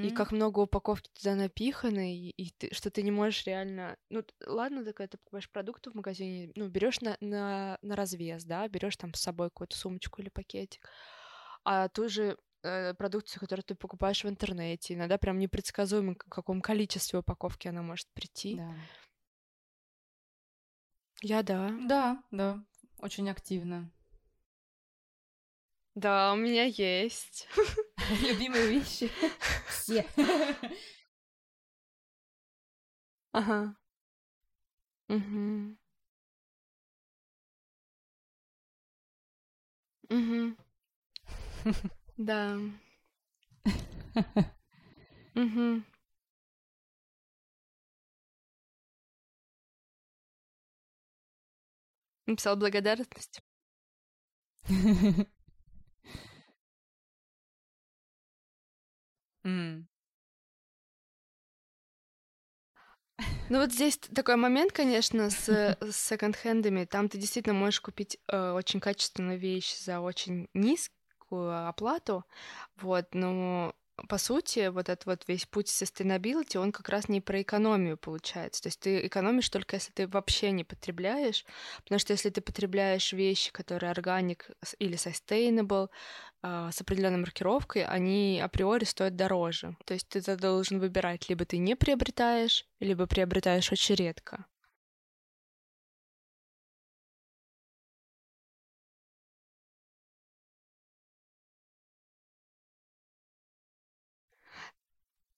и 0.00 0.10
как 0.10 0.32
много 0.32 0.60
упаковки 0.60 1.10
туда 1.14 1.34
напиханы, 1.34 2.16
и, 2.16 2.30
и 2.30 2.50
ты, 2.50 2.74
что 2.74 2.90
ты 2.90 3.02
не 3.02 3.10
можешь 3.10 3.44
реально... 3.46 3.96
Ну, 4.10 4.22
ладно, 4.46 4.84
так 4.84 4.98
ты 4.98 5.18
покупаешь 5.18 5.50
продукты 5.50 5.90
в 5.90 5.94
магазине, 5.94 6.52
ну, 6.56 6.68
берешь 6.68 7.00
на, 7.00 7.16
на, 7.20 7.78
на 7.82 7.96
развес, 7.96 8.44
да, 8.44 8.68
берешь 8.68 8.96
там 8.96 9.14
с 9.14 9.20
собой 9.20 9.48
какую-то 9.48 9.76
сумочку 9.76 10.20
или 10.22 10.28
пакетик, 10.28 10.88
а 11.64 11.88
ту 11.88 12.08
же 12.08 12.36
э, 12.62 12.94
продукцию, 12.94 13.40
которую 13.40 13.64
ты 13.64 13.74
покупаешь 13.74 14.24
в 14.24 14.28
интернете, 14.28 14.94
иногда 14.94 15.18
прям 15.18 15.38
непредсказуемо, 15.38 16.14
в 16.14 16.28
каком 16.28 16.60
количестве 16.60 17.20
упаковки 17.20 17.68
она 17.68 17.82
может 17.82 18.08
прийти. 18.14 18.56
Да. 18.56 18.74
Я 21.28 21.42
да. 21.42 21.72
Да, 21.80 22.22
да, 22.30 22.62
очень 22.98 23.28
активно. 23.28 23.90
Да, 25.94 26.32
у 26.32 26.36
меня 26.36 26.64
есть. 26.64 27.48
Любимые 28.22 28.66
вещи. 28.68 29.10
Все. 29.68 30.04
Ага. 33.32 33.74
Мгм. 35.08 35.76
Мгм. 40.10 40.56
Да. 42.18 42.58
Мгм. 45.34 45.84
Написал 52.26 52.56
благодарность. 52.56 53.42
Ну 63.50 63.60
вот 63.60 63.72
здесь 63.72 63.98
такой 63.98 64.36
момент, 64.36 64.72
конечно, 64.72 65.28
с, 65.28 65.48
э, 65.48 65.76
с 65.80 65.96
секонд-хендами. 65.96 66.86
Там 66.86 67.08
ты 67.08 67.18
действительно 67.18 67.54
можешь 67.54 67.80
купить 67.80 68.18
э, 68.28 68.52
очень 68.52 68.80
качественную 68.80 69.38
вещь 69.38 69.76
за 69.78 70.00
очень 70.00 70.48
низкую 70.54 71.68
оплату, 71.68 72.24
вот, 72.76 73.14
но 73.14 73.74
по 74.08 74.18
сути, 74.18 74.68
вот 74.68 74.88
этот 74.88 75.06
вот 75.06 75.22
весь 75.28 75.46
путь 75.46 75.68
sustainability, 75.68 76.58
он 76.58 76.72
как 76.72 76.88
раз 76.88 77.08
не 77.08 77.20
про 77.20 77.40
экономию 77.42 77.96
получается. 77.96 78.62
То 78.62 78.66
есть 78.68 78.80
ты 78.80 79.06
экономишь 79.06 79.48
только 79.48 79.76
если 79.76 79.92
ты 79.92 80.08
вообще 80.08 80.50
не 80.50 80.64
потребляешь, 80.64 81.44
потому 81.84 81.98
что 81.98 82.12
если 82.12 82.30
ты 82.30 82.40
потребляешь 82.40 83.12
вещи, 83.12 83.52
которые 83.52 83.90
органик 83.90 84.50
или 84.78 84.96
sustainable, 84.96 85.88
а, 86.42 86.72
с 86.72 86.80
определенной 86.80 87.18
маркировкой, 87.18 87.84
они 87.84 88.40
априори 88.42 88.84
стоят 88.84 89.16
дороже. 89.16 89.76
То 89.86 89.94
есть 89.94 90.08
ты 90.08 90.36
должен 90.36 90.80
выбирать, 90.80 91.28
либо 91.28 91.44
ты 91.44 91.58
не 91.58 91.76
приобретаешь, 91.76 92.66
либо 92.80 93.06
приобретаешь 93.06 93.72
очень 93.72 93.94
редко. 93.94 94.44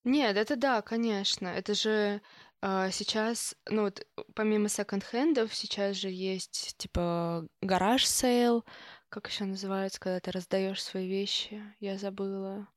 Нет, 0.07 0.37
это 0.37 0.55
да, 0.55 0.81
конечно. 0.81 1.47
Это 1.49 1.73
же 1.73 2.21
а, 2.61 2.89
сейчас, 2.91 3.55
ну 3.69 3.83
вот 3.83 4.07
помимо 4.33 4.69
секонд-хендов, 4.69 5.53
сейчас 5.53 5.97
же 5.97 6.09
есть 6.09 6.75
типа 6.77 7.45
garage 7.61 8.05
sale, 8.05 8.63
как 9.09 9.27
еще 9.27 9.43
называется, 9.43 9.99
когда 9.99 10.21
ты 10.21 10.31
раздаешь 10.31 10.81
свои 10.81 11.09
вещи, 11.09 11.61
я 11.81 11.97
забыла. 11.97 12.67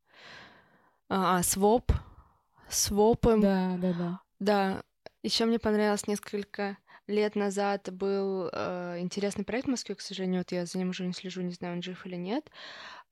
А, 1.09 1.39
а 1.39 1.43
своп, 1.45 1.93
свопы. 2.69 3.37
Да, 3.39 3.77
да, 3.79 3.93
да. 3.93 4.21
Да, 4.41 4.83
еще 5.23 5.45
мне 5.45 5.61
понравилось 5.61 6.09
несколько 6.09 6.79
лет 7.07 7.37
назад 7.37 7.93
был 7.93 8.49
э, 8.53 8.97
интересный 8.99 9.45
проект 9.45 9.67
в 9.69 9.71
Москве, 9.71 9.95
к 9.95 10.01
сожалению, 10.01 10.41
вот 10.41 10.53
я 10.53 10.67
за 10.67 10.79
ним 10.79 10.91
уже 10.91 11.07
не 11.07 11.13
слежу, 11.13 11.43
не 11.43 11.53
знаю, 11.53 11.75
он 11.75 11.83
жив 11.83 12.05
или 12.07 12.17
нет. 12.17 12.51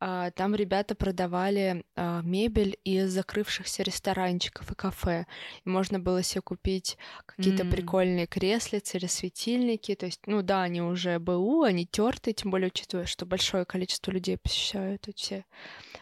А, 0.01 0.31
там 0.33 0.55
ребята 0.55 0.95
продавали 0.95 1.85
а, 1.97 2.21
мебель 2.23 2.79
из 2.85 3.11
закрывшихся 3.11 3.83
ресторанчиков 3.83 4.71
и 4.71 4.75
кафе. 4.75 5.27
И 5.65 5.69
можно 5.69 5.99
было 5.99 6.23
себе 6.23 6.43
купить 6.43 6.99
какие-то 7.27 7.65
mm. 7.65 7.71
прикольные 7.71 8.27
креслицы 8.27 8.99
или 8.99 9.07
светильники. 9.07 9.95
То 9.95 10.07
есть, 10.07 10.21
ну 10.27 10.43
да, 10.43 10.63
они 10.63 10.83
уже 10.83 11.19
БУ, 11.19 11.63
они 11.63 11.87
тертые, 11.87 12.35
тем 12.35 12.51
более 12.51 12.69
учитывая, 12.69 13.07
что 13.07 13.27
большое 13.27 13.65
количество 13.65 14.11
людей 14.11 14.37
посещают 14.37 15.09
эти 15.09 15.29
все 15.29 15.45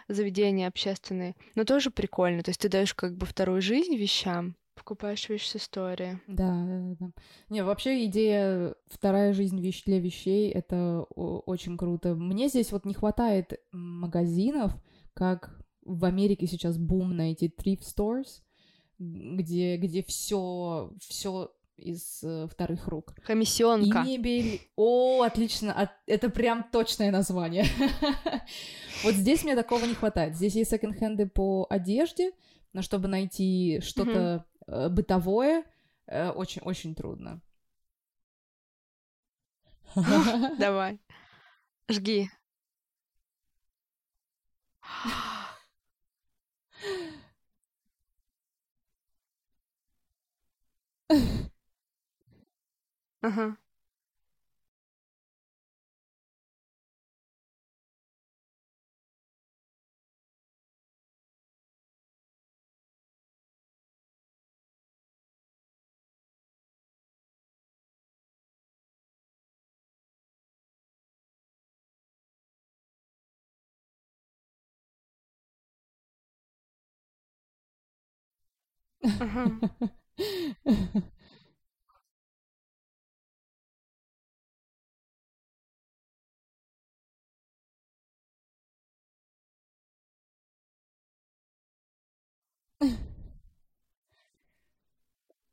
заведения 0.09 0.69
общественные. 0.69 1.35
Но 1.55 1.65
тоже 1.65 1.91
прикольно. 1.91 2.43
То 2.43 2.51
есть 2.51 2.61
ты 2.61 2.69
даешь 2.69 2.95
как 2.95 3.17
бы 3.17 3.27
вторую 3.27 3.61
жизнь 3.61 3.97
вещам. 3.97 4.57
Покупаешь 4.77 5.29
вещь 5.29 5.49
с 5.49 5.57
историей. 5.57 6.19
Да, 6.29 6.65
да, 6.65 6.97
да. 7.01 7.11
Не, 7.49 7.65
вообще 7.65 8.05
идея 8.05 8.75
вторая 8.87 9.33
жизнь 9.33 9.61
вещь 9.61 9.83
для 9.85 9.99
вещей 9.99 10.51
это 10.51 11.03
очень 11.03 11.77
круто. 11.77 12.15
Мне 12.15 12.49
здесь 12.49 12.71
вот 12.71 12.85
не 12.85 12.95
хватает 12.95 13.59
магазинов, 13.73 14.73
как 15.15 15.59
в 15.83 16.05
Америке 16.05 16.47
сейчас 16.47 16.77
бум 16.77 17.17
на 17.17 17.33
эти 17.33 17.47
thrift 17.47 17.83
stores, 17.83 18.43
где, 18.99 19.77
где 19.79 20.03
все, 20.03 20.93
все 21.01 21.51
из 21.77 22.23
э, 22.23 22.47
вторых 22.51 22.87
рук. 22.89 23.15
Комиссионка. 23.27 24.03
И 24.03 24.19
мебель. 24.19 24.61
О, 24.77 25.23
отлично. 25.23 25.91
Это 26.07 26.29
прям 26.31 26.65
точное 26.71 27.11
название. 27.11 27.65
Вот 29.05 29.13
здесь 29.15 29.45
мне 29.45 29.55
такого 29.55 29.85
не 29.85 29.93
хватает. 29.93 30.37
Здесь 30.37 30.55
есть 30.55 30.71
секонд-хенды 30.71 31.27
по 31.27 31.67
одежде, 31.69 32.31
но 32.73 32.81
чтобы 32.81 33.09
найти 33.09 33.81
что-то 33.83 34.47
бытовое 34.67 35.65
очень-очень 36.09 36.93
э, 36.93 36.95
трудно. 36.95 37.41
Давай. 40.59 40.99
Жги. 41.89 42.31
Ага. 53.23 53.57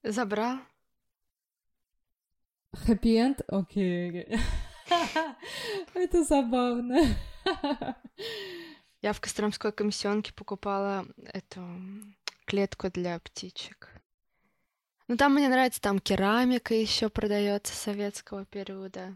Забрал? 0.03 0.59
Хэппи-энд? 2.73 3.41
Окей. 3.47 4.27
Это 5.93 6.23
забавно. 6.23 7.05
Я 9.01 9.13
в 9.13 9.21
Костромской 9.21 9.71
комиссионке 9.71 10.33
покупала 10.33 11.05
эту 11.17 11.61
клетку 12.45 12.89
для 12.89 13.19
птичек. 13.19 13.89
Ну, 15.07 15.17
там 15.17 15.33
мне 15.33 15.49
нравится, 15.49 15.81
там 15.81 15.99
керамика 15.99 16.73
еще 16.73 17.09
продается 17.09 17.75
советского 17.75 18.45
периода 18.45 19.15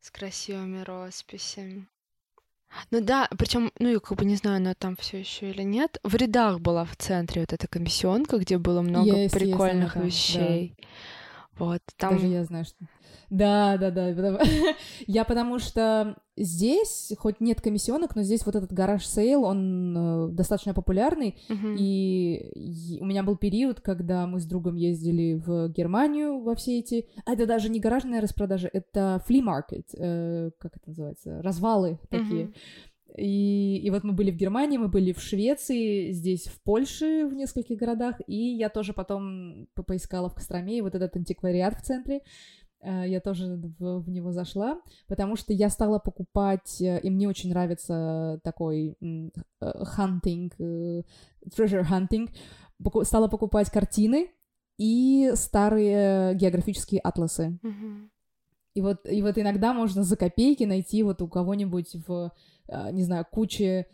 с 0.00 0.10
красивыми 0.10 0.82
росписями. 0.82 1.86
Ну 2.90 3.00
да, 3.00 3.28
причем, 3.36 3.70
ну 3.78 3.88
я 3.88 4.00
как 4.00 4.16
бы 4.18 4.24
не 4.24 4.36
знаю, 4.36 4.56
она 4.56 4.74
там 4.74 4.96
все 4.96 5.18
еще 5.18 5.50
или 5.50 5.62
нет. 5.62 5.98
В 6.02 6.14
рядах 6.14 6.60
была 6.60 6.84
в 6.84 6.96
центре 6.96 7.42
вот 7.42 7.52
эта 7.52 7.68
комиссионка, 7.68 8.38
где 8.38 8.56
было 8.58 8.80
много 8.82 9.16
есть, 9.16 9.34
прикольных 9.34 9.96
есть 9.96 10.06
вещей. 10.06 10.74
Да. 10.78 10.88
Вот 11.58 11.82
там. 11.96 12.14
Даже 12.14 12.26
я 12.26 12.44
знаю, 12.44 12.64
что. 12.64 12.76
Да, 13.30 13.76
да, 13.78 13.90
да. 13.90 14.40
Я 15.06 15.24
потому 15.24 15.58
что 15.58 16.16
здесь, 16.36 17.12
хоть 17.18 17.40
нет 17.40 17.60
комиссионок, 17.60 18.16
но 18.16 18.22
здесь 18.22 18.44
вот 18.44 18.56
этот 18.56 18.72
garage 18.72 19.06
sale, 19.06 19.44
он 19.44 19.96
э, 19.96 20.28
достаточно 20.32 20.74
популярный. 20.74 21.38
Uh-huh. 21.48 21.76
И, 21.78 22.98
у 23.00 23.04
меня 23.04 23.22
был 23.22 23.36
период, 23.36 23.80
когда 23.80 24.26
мы 24.26 24.40
с 24.40 24.44
другом 24.44 24.76
ездили 24.76 25.34
в 25.34 25.68
Германию 25.68 26.40
во 26.40 26.54
все 26.54 26.78
эти... 26.78 27.06
А 27.24 27.32
это 27.32 27.46
даже 27.46 27.68
не 27.68 27.80
гаражная 27.80 28.20
распродажа, 28.20 28.68
это 28.72 29.22
flea 29.28 29.42
market, 29.42 29.84
э, 29.96 30.50
как 30.58 30.76
это 30.76 30.88
называется, 30.88 31.42
развалы 31.42 31.98
такие. 32.10 32.46
Uh-huh. 32.46 32.54
И, 33.16 33.78
и 33.78 33.90
вот 33.90 34.04
мы 34.04 34.12
были 34.12 34.30
в 34.30 34.36
Германии, 34.36 34.78
мы 34.78 34.88
были 34.88 35.12
в 35.12 35.20
Швеции, 35.20 36.12
здесь 36.12 36.46
в 36.46 36.62
Польше, 36.62 37.26
в 37.26 37.34
нескольких 37.34 37.78
городах, 37.78 38.16
и 38.26 38.36
я 38.36 38.70
тоже 38.70 38.94
потом 38.94 39.66
поискала 39.86 40.28
в 40.28 40.34
Костроме, 40.34 40.82
вот 40.82 40.94
этот 40.94 41.16
антиквариат 41.16 41.74
в 41.74 41.82
центре, 41.82 42.22
э, 42.80 43.04
я 43.06 43.20
тоже 43.20 43.60
в, 43.78 44.00
в 44.00 44.08
него 44.08 44.32
зашла, 44.32 44.80
потому 45.08 45.36
что 45.36 45.52
я 45.52 45.68
стала 45.68 45.98
покупать, 45.98 46.80
э, 46.80 47.00
и 47.00 47.10
мне 47.10 47.28
очень 47.28 47.50
нравится 47.50 48.40
такой 48.44 48.96
hunting, 49.60 50.50
э, 50.58 51.02
treasure 51.54 51.84
hunting, 51.84 52.30
стала 53.04 53.28
покупать 53.28 53.70
картины 53.70 54.30
и 54.78 55.32
старые 55.34 56.34
географические 56.34 57.00
атласы. 57.00 57.58
Mm-hmm. 57.62 58.08
И 58.74 58.80
вот, 58.80 59.06
и 59.08 59.22
вот 59.22 59.38
иногда 59.38 59.72
можно 59.72 60.02
за 60.02 60.16
копейки 60.16 60.64
найти 60.64 61.02
вот 61.02 61.20
у 61.22 61.28
кого-нибудь 61.28 61.96
в 62.06 62.32
а, 62.68 62.90
не 62.90 63.02
знаю, 63.02 63.26
кучи 63.30 63.86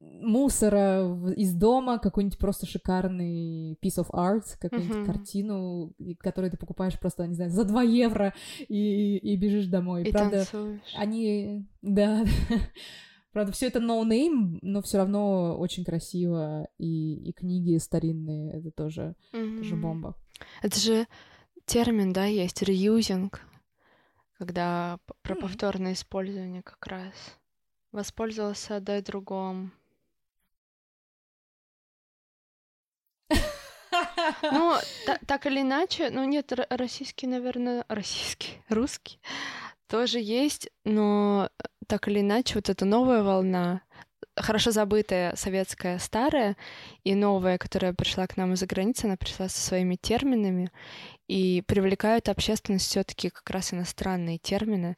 мусора 0.00 1.02
из 1.36 1.54
дома, 1.54 1.98
какой-нибудь 1.98 2.38
просто 2.38 2.66
шикарный 2.66 3.78
piece 3.82 3.98
of 3.98 4.10
art, 4.10 4.44
какую-нибудь 4.60 4.96
uh-huh. 4.96 5.06
картину, 5.06 5.94
которую 6.18 6.50
ты 6.50 6.56
покупаешь 6.58 6.98
просто, 6.98 7.26
не 7.26 7.34
знаю, 7.34 7.50
за 7.50 7.64
2 7.64 7.82
евро 7.82 8.34
и, 8.68 9.16
и 9.16 9.36
бежишь 9.36 9.66
домой. 9.66 10.02
И 10.04 10.12
Правда, 10.12 10.44
танцуешь. 10.44 10.94
они, 10.96 11.66
да, 11.80 12.24
Правда, 13.32 13.50
все 13.50 13.66
это 13.66 13.80
no 13.80 14.04
name, 14.04 14.58
но 14.62 14.80
все 14.80 14.98
равно 14.98 15.56
очень 15.58 15.84
красиво. 15.84 16.68
И, 16.78 17.16
и 17.16 17.32
книги 17.32 17.76
старинные, 17.78 18.52
это 18.52 18.70
тоже, 18.70 19.16
mm-hmm. 19.32 19.58
тоже 19.58 19.76
бомба. 19.76 20.16
Это 20.62 20.78
же 20.78 21.06
термин, 21.66 22.12
да, 22.12 22.26
есть 22.26 22.62
reusing, 22.62 23.32
когда 24.38 24.98
про 25.22 25.34
повторное 25.34 25.92
использование 25.92 26.62
как 26.62 26.86
раз. 26.86 27.12
Воспользовался 27.92 28.76
отдай 28.76 29.02
другому. 29.02 29.70
Ну, 34.42 34.74
так 35.26 35.46
или 35.46 35.60
иначе, 35.60 36.10
ну 36.10 36.24
нет, 36.24 36.52
российский, 36.70 37.26
наверное, 37.26 37.84
российский, 37.88 38.60
русский 38.68 39.20
тоже 39.86 40.18
есть, 40.18 40.68
но 40.84 41.50
так 41.86 42.08
или 42.08 42.20
иначе 42.20 42.56
вот 42.56 42.68
эта 42.68 42.84
новая 42.84 43.22
волна 43.22 43.82
хорошо 44.36 44.70
забытая 44.70 45.36
советская 45.36 45.98
старая 45.98 46.56
и 47.04 47.14
новая, 47.14 47.58
которая 47.58 47.92
пришла 47.92 48.26
к 48.26 48.36
нам 48.36 48.54
из-за 48.54 48.66
границы, 48.66 49.04
она 49.04 49.16
пришла 49.16 49.48
со 49.48 49.60
своими 49.60 49.96
терминами 49.96 50.70
и 51.28 51.62
привлекают 51.62 52.28
общественность 52.28 52.88
все-таки 52.88 53.30
как 53.30 53.48
раз 53.50 53.72
иностранные 53.72 54.38
термины. 54.38 54.96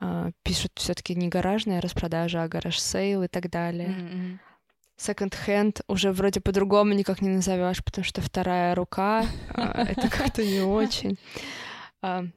Uh, 0.00 0.32
пишут 0.44 0.70
все-таки 0.76 1.16
не 1.16 1.28
гаражная 1.28 1.80
распродажа, 1.80 2.44
а 2.44 2.48
garage 2.48 2.78
sale 2.80 3.24
и 3.24 3.28
так 3.28 3.50
далее. 3.50 4.38
Mm-hmm. 4.96 5.82
Уже 5.88 6.12
вроде 6.12 6.40
по-другому 6.40 6.92
никак 6.92 7.20
не 7.20 7.28
назовешь, 7.28 7.84
потому 7.84 8.04
что 8.04 8.20
вторая 8.20 8.76
рука 8.76 9.24
uh, 9.50 9.88
это 9.88 10.08
как-то 10.08 10.44
не 10.44 10.60
очень. 10.60 11.18
Uh, 12.02 12.30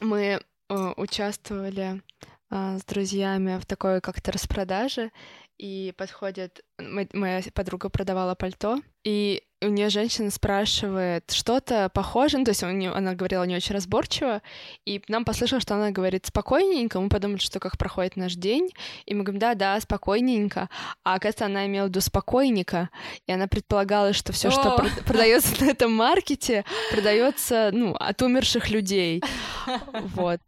мы 0.00 0.40
участвовали 0.68 2.02
с 2.50 2.84
друзьями 2.84 3.58
в 3.58 3.64
такой 3.64 4.00
как-то 4.00 4.32
распродаже, 4.32 5.12
и 5.58 5.92
подходит... 5.96 6.64
Моя 7.12 7.42
подруга 7.52 7.88
продавала 7.88 8.34
пальто, 8.34 8.80
и 9.04 9.42
у 9.60 9.66
нее 9.66 9.88
женщина 9.88 10.30
спрашивает 10.30 11.30
что-то 11.32 11.88
похоже, 11.92 12.38
ну, 12.38 12.44
то 12.44 12.50
есть 12.50 12.62
у 12.62 12.70
нее, 12.70 12.92
она 12.92 13.14
говорила 13.14 13.42
не 13.42 13.56
очень 13.56 13.74
разборчиво, 13.74 14.42
и 14.84 15.02
нам 15.08 15.24
послышалось, 15.24 15.64
что 15.64 15.74
она 15.74 15.90
говорит 15.90 16.26
спокойненько, 16.26 17.00
мы 17.00 17.08
подумали, 17.08 17.38
что 17.38 17.58
как 17.58 17.76
проходит 17.76 18.16
наш 18.16 18.34
день, 18.34 18.70
и 19.06 19.14
мы 19.14 19.24
говорим, 19.24 19.40
да-да, 19.40 19.80
спокойненько, 19.80 20.68
а 21.02 21.14
оказывается, 21.14 21.46
она 21.46 21.66
имела 21.66 21.86
в 21.86 21.88
виду 21.88 22.00
спокойника, 22.00 22.90
и 23.26 23.32
она 23.32 23.48
предполагала, 23.48 24.12
что 24.12 24.32
все, 24.32 24.50
что 24.50 24.76
продается 25.04 25.64
на 25.64 25.70
этом 25.70 25.92
маркете, 25.92 26.64
продается, 26.92 27.70
ну, 27.72 27.94
от 27.94 28.22
умерших 28.22 28.70
людей, 28.70 29.22
вот. 30.14 30.40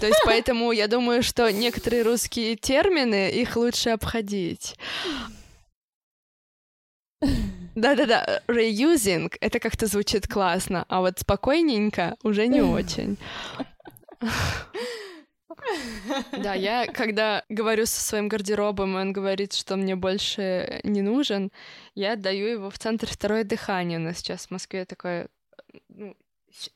То 0.00 0.06
есть 0.06 0.20
поэтому 0.24 0.72
я 0.72 0.88
думаю, 0.88 1.22
что 1.22 1.50
некоторые 1.50 2.02
русские 2.02 2.56
термины, 2.56 3.30
их 3.30 3.56
лучше 3.56 3.90
обходить. 3.90 4.76
Да-да-да, 7.74 8.42
reusing— 8.46 9.34
это 9.40 9.58
как-то 9.58 9.86
звучит 9.86 10.28
классно, 10.28 10.84
а 10.88 11.00
вот 11.00 11.18
спокойненько 11.18 12.16
уже 12.22 12.46
не 12.46 12.62
очень. 12.62 13.18
Да, 16.32 16.54
я 16.54 16.86
когда 16.86 17.42
говорю 17.48 17.86
со 17.86 18.00
своим 18.00 18.28
гардеробом, 18.28 18.96
и 18.96 19.00
он 19.00 19.12
говорит, 19.12 19.54
что 19.54 19.76
мне 19.76 19.96
больше 19.96 20.80
не 20.84 21.00
нужен, 21.00 21.50
я 21.94 22.12
отдаю 22.12 22.46
его 22.46 22.70
в 22.70 22.78
центр 22.78 23.08
второе 23.08 23.44
дыхание. 23.44 23.98
У 23.98 24.02
нас 24.02 24.18
сейчас 24.18 24.46
в 24.46 24.50
Москве 24.50 24.84
такое 24.84 25.28
ну, 25.88 26.14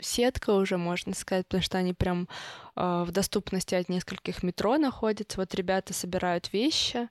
сетка 0.00 0.50
уже, 0.50 0.76
можно 0.76 1.14
сказать, 1.14 1.46
потому 1.46 1.62
что 1.62 1.78
они 1.78 1.92
прям 1.92 2.28
э, 2.76 3.04
в 3.06 3.10
доступности 3.12 3.74
от 3.74 3.88
нескольких 3.88 4.42
метро 4.42 4.76
находятся. 4.78 5.38
Вот 5.40 5.54
ребята 5.54 5.92
собирают 5.92 6.52
вещи, 6.52 7.08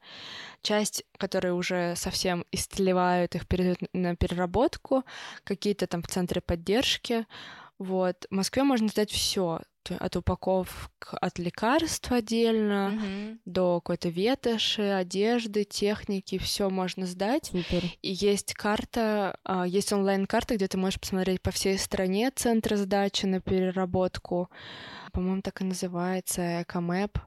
часть, 0.61 1.03
которые 1.17 1.53
уже 1.53 1.95
совсем 1.95 2.45
истлевают, 2.51 3.35
их 3.35 3.47
передают 3.47 3.79
на 3.93 4.15
переработку, 4.15 5.03
какие-то 5.43 5.87
там 5.87 6.01
в 6.01 6.07
центре 6.07 6.41
поддержки. 6.41 7.25
Вот. 7.79 8.25
В 8.29 8.35
Москве 8.35 8.63
можно 8.63 8.87
сдать 8.87 9.11
все 9.11 9.59
от 9.99 10.15
упаковок 10.15 10.91
от 11.21 11.39
лекарств 11.39 12.11
отдельно 12.11 12.91
mm-hmm. 12.93 13.39
до 13.45 13.79
какой-то 13.79 14.09
ветоши, 14.09 14.81
одежды, 14.81 15.63
техники, 15.63 16.37
все 16.37 16.69
можно 16.69 17.05
сдать. 17.05 17.45
Супер. 17.45 17.83
И 18.01 18.11
есть 18.11 18.53
карта, 18.53 19.37
а, 19.43 19.65
есть 19.65 19.93
онлайн-карта, 19.93 20.55
где 20.55 20.67
ты 20.67 20.77
можешь 20.77 20.99
посмотреть 20.99 21.41
по 21.41 21.51
всей 21.51 21.77
стране 21.77 22.31
центры 22.35 22.75
сдачи 22.75 23.25
на 23.25 23.39
переработку 23.39 24.49
по-моему, 25.17 25.41
так 25.41 25.61
и 25.61 25.63
называется, 25.63 26.61
Экомэп. 26.61 27.17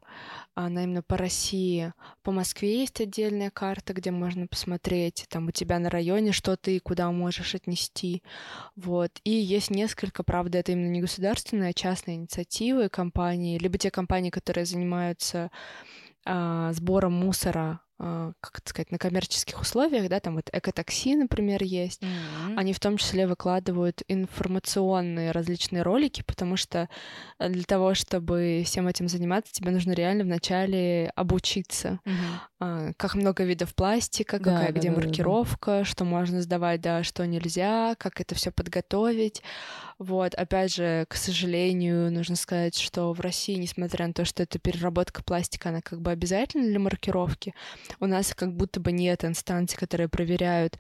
Она 0.55 0.85
именно 0.85 1.03
по 1.03 1.17
России. 1.17 1.93
По 2.23 2.33
Москве 2.33 2.81
есть 2.81 3.01
отдельная 3.01 3.51
карта, 3.51 3.93
где 3.93 4.11
можно 4.11 4.47
посмотреть, 4.47 5.27
там 5.29 5.49
у 5.49 5.51
тебя 5.51 5.79
на 5.79 5.91
районе 5.91 6.33
что 6.33 6.57
ты 6.57 6.79
куда 6.81 7.11
можешь 7.11 7.55
отнести. 7.55 8.23
Вот. 8.77 9.11
И 9.25 9.31
есть 9.31 9.71
несколько, 9.71 10.23
правда, 10.23 10.59
это 10.59 10.73
именно 10.73 10.91
не 10.91 11.01
государственные, 11.01 11.71
а 11.71 11.75
частные 11.75 12.17
инициативы, 12.17 12.89
компании, 12.89 13.59
либо 13.59 13.79
те 13.79 13.91
компании, 13.91 14.31
которые 14.31 14.65
занимаются 14.65 15.51
а, 16.25 16.73
сбором 16.73 17.13
мусора 17.15 17.81
как 18.41 18.59
это 18.59 18.71
сказать, 18.71 18.91
на 18.91 18.99
коммерческих 18.99 19.61
условиях, 19.61 20.09
да, 20.09 20.21
там 20.21 20.37
вот 20.37 20.49
экотакси, 20.53 21.17
например, 21.17 21.63
есть, 21.63 22.03
mm-hmm. 22.03 22.55
они 22.57 22.73
в 22.73 22.81
том 22.81 22.97
числе 22.97 23.27
выкладывают 23.27 24.03
информационные 24.09 25.33
различные 25.33 25.83
ролики, 25.83 26.23
потому 26.27 26.57
что 26.57 26.89
э, 27.39 27.49
для 27.51 27.65
того, 27.65 27.93
чтобы 27.95 28.63
всем 28.65 28.89
этим 28.89 29.07
заниматься, 29.07 29.53
тебе 29.53 29.71
нужно 29.71 29.93
реально 29.93 30.25
вначале 30.25 31.13
обучиться, 31.15 32.01
mm-hmm. 32.07 32.95
как 32.97 33.15
много 33.15 33.45
видов 33.45 33.75
пластика, 33.75 34.39
да, 34.39 34.45
какая 34.45 34.73
да, 34.73 34.79
где 34.79 34.91
да, 34.91 34.97
маркировка, 34.97 35.71
да. 35.81 35.85
что 35.85 36.05
можно 36.05 36.41
сдавать, 36.41 36.81
да, 36.81 37.03
что 37.03 37.27
нельзя, 37.27 37.95
как 37.99 38.21
это 38.21 38.35
все 38.35 38.51
подготовить. 38.51 39.43
Вот, 40.01 40.35
опять 40.35 40.75
же, 40.75 41.05
к 41.11 41.15
сожалению, 41.15 42.11
нужно 42.11 42.35
сказать, 42.35 42.75
что 42.75 43.13
в 43.13 43.21
России, 43.21 43.57
несмотря 43.57 44.07
на 44.07 44.15
то, 44.15 44.25
что 44.25 44.43
это 44.43 44.59
переработка 44.59 45.23
пластика, 45.23 45.69
она 45.69 45.83
как 45.83 46.01
бы 46.01 46.11
обязательна 46.11 46.65
для 46.65 46.79
маркировки, 46.79 47.55
у 48.01 48.07
нас 48.07 48.35
как 48.35 48.57
будто 48.57 48.81
бы 48.81 48.93
нет 48.93 49.27
инстанций, 49.27 49.79
которые 49.79 50.09
проверяют, 50.09 50.79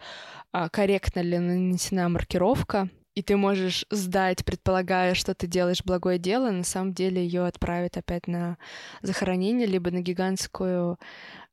а, 0.52 0.70
корректно 0.70 1.20
ли 1.20 1.38
нанесена 1.38 2.08
маркировка, 2.08 2.88
и 3.14 3.22
ты 3.22 3.36
можешь 3.36 3.84
сдать, 3.90 4.42
предполагая, 4.42 5.12
что 5.12 5.34
ты 5.34 5.46
делаешь 5.46 5.84
благое 5.84 6.18
дело, 6.18 6.50
на 6.50 6.64
самом 6.64 6.94
деле 6.94 7.22
ее 7.22 7.44
отправят 7.44 7.98
опять 7.98 8.26
на 8.26 8.56
захоронение, 9.02 9.66
либо 9.66 9.90
на 9.90 10.00
гигантскую 10.00 10.98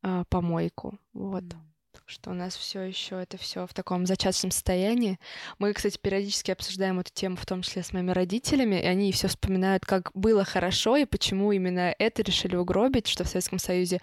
э, 0.04 0.24
помойку. 0.30 0.98
Вот. 1.12 1.44
Mm 1.44 1.67
что 2.08 2.30
у 2.30 2.34
нас 2.34 2.56
все 2.56 2.82
еще 2.82 3.22
это 3.22 3.38
все 3.38 3.68
в 3.68 3.74
таком 3.74 4.06
зачаточном 4.06 4.52
состоянии. 4.52 5.20
Мы, 5.60 5.74
кстати, 5.74 5.98
периодически 6.02 6.52
обсуждаем 6.52 7.02
эту 7.02 7.12
тему, 7.14 7.36
в 7.36 7.46
том 7.46 7.62
числе 7.62 7.84
с 7.84 7.92
моими 7.92 8.12
родителями, 8.12 8.78
и 8.78 8.86
они 8.86 9.12
все 9.12 9.28
вспоминают, 9.28 9.86
как 9.86 10.12
было 10.14 10.46
хорошо 10.46 10.96
и 10.96 11.04
почему 11.04 11.52
именно 11.52 11.94
это 12.00 12.22
решили 12.22 12.56
угробить, 12.56 13.08
что 13.08 13.26
в 13.26 13.28
Советском 13.28 13.60
Союзе, 13.60 14.00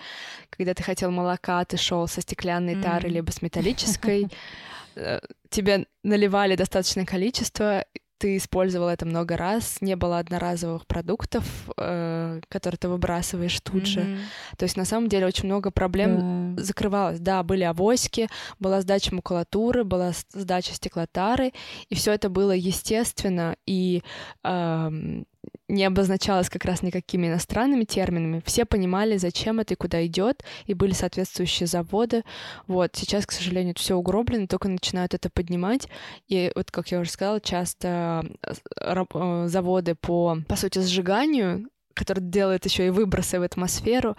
когда 0.50 0.74
ты 0.74 0.82
хотел 0.82 1.10
молока, 1.10 1.64
ты 1.64 1.78
шел 1.78 2.06
со 2.06 2.20
стеклянной 2.20 2.80
тары 2.82 3.08
mm. 3.08 3.12
либо 3.12 3.30
с 3.30 3.40
металлической, 3.40 4.28
э, 4.96 5.20
тебе 5.48 5.86
наливали 6.02 6.56
достаточное 6.56 7.06
количество, 7.06 7.86
ты 8.18 8.36
использовал 8.36 8.88
это 8.88 9.06
много 9.06 9.36
раз, 9.36 9.78
не 9.80 9.96
было 9.96 10.18
одноразовых 10.18 10.86
продуктов, 10.86 11.44
э, 11.76 12.40
которые 12.48 12.78
ты 12.78 12.88
выбрасываешь 12.88 13.60
тут 13.60 13.82
mm-hmm. 13.82 13.86
же. 13.86 14.18
То 14.56 14.64
есть 14.64 14.76
на 14.76 14.84
самом 14.84 15.08
деле 15.08 15.26
очень 15.26 15.46
много 15.46 15.70
проблем 15.70 16.54
yeah. 16.54 16.60
закрывалось. 16.60 17.20
Да, 17.20 17.42
были 17.42 17.64
авоськи, 17.64 18.28
была 18.58 18.80
сдача 18.80 19.14
макулатуры, 19.14 19.84
была 19.84 20.12
сдача 20.30 20.74
стеклотары, 20.74 21.52
и 21.88 21.94
все 21.94 22.12
это 22.12 22.28
было 22.28 22.52
естественно 22.52 23.56
и 23.66 24.02
э, 24.42 25.22
не 25.68 25.84
обозначалось 25.84 26.50
как 26.50 26.64
раз 26.64 26.82
никакими 26.82 27.26
иностранными 27.26 27.84
терминами. 27.84 28.42
Все 28.44 28.64
понимали, 28.64 29.16
зачем 29.16 29.60
это 29.60 29.74
и 29.74 29.76
куда 29.76 30.04
идет, 30.06 30.44
и 30.66 30.74
были 30.74 30.92
соответствующие 30.92 31.66
заводы. 31.66 32.22
Вот 32.66 32.94
сейчас, 32.94 33.26
к 33.26 33.32
сожалению, 33.32 33.72
это 33.72 33.80
все 33.80 33.96
угроблено, 33.96 34.46
только 34.46 34.68
начинают 34.68 35.14
это 35.14 35.30
поднимать. 35.30 35.88
И 36.28 36.52
вот, 36.54 36.70
как 36.70 36.88
я 36.88 37.00
уже 37.00 37.10
сказала, 37.10 37.40
часто 37.40 38.24
э, 38.42 38.54
э, 38.80 39.46
заводы 39.48 39.94
по, 39.94 40.38
по 40.48 40.56
сути, 40.56 40.80
сжиганию 40.80 41.68
которые 41.94 42.28
делают 42.28 42.64
еще 42.64 42.88
и 42.88 42.90
выбросы 42.90 43.38
в 43.38 43.44
атмосферу, 43.44 44.16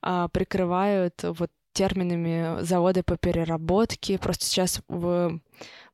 а, 0.00 0.28
прикрывают 0.28 1.22
вот 1.22 1.50
терминами 1.72 2.62
заводы 2.62 3.02
по 3.02 3.16
переработке. 3.16 4.18
Просто 4.18 4.44
сейчас 4.44 4.82
в 4.88 5.40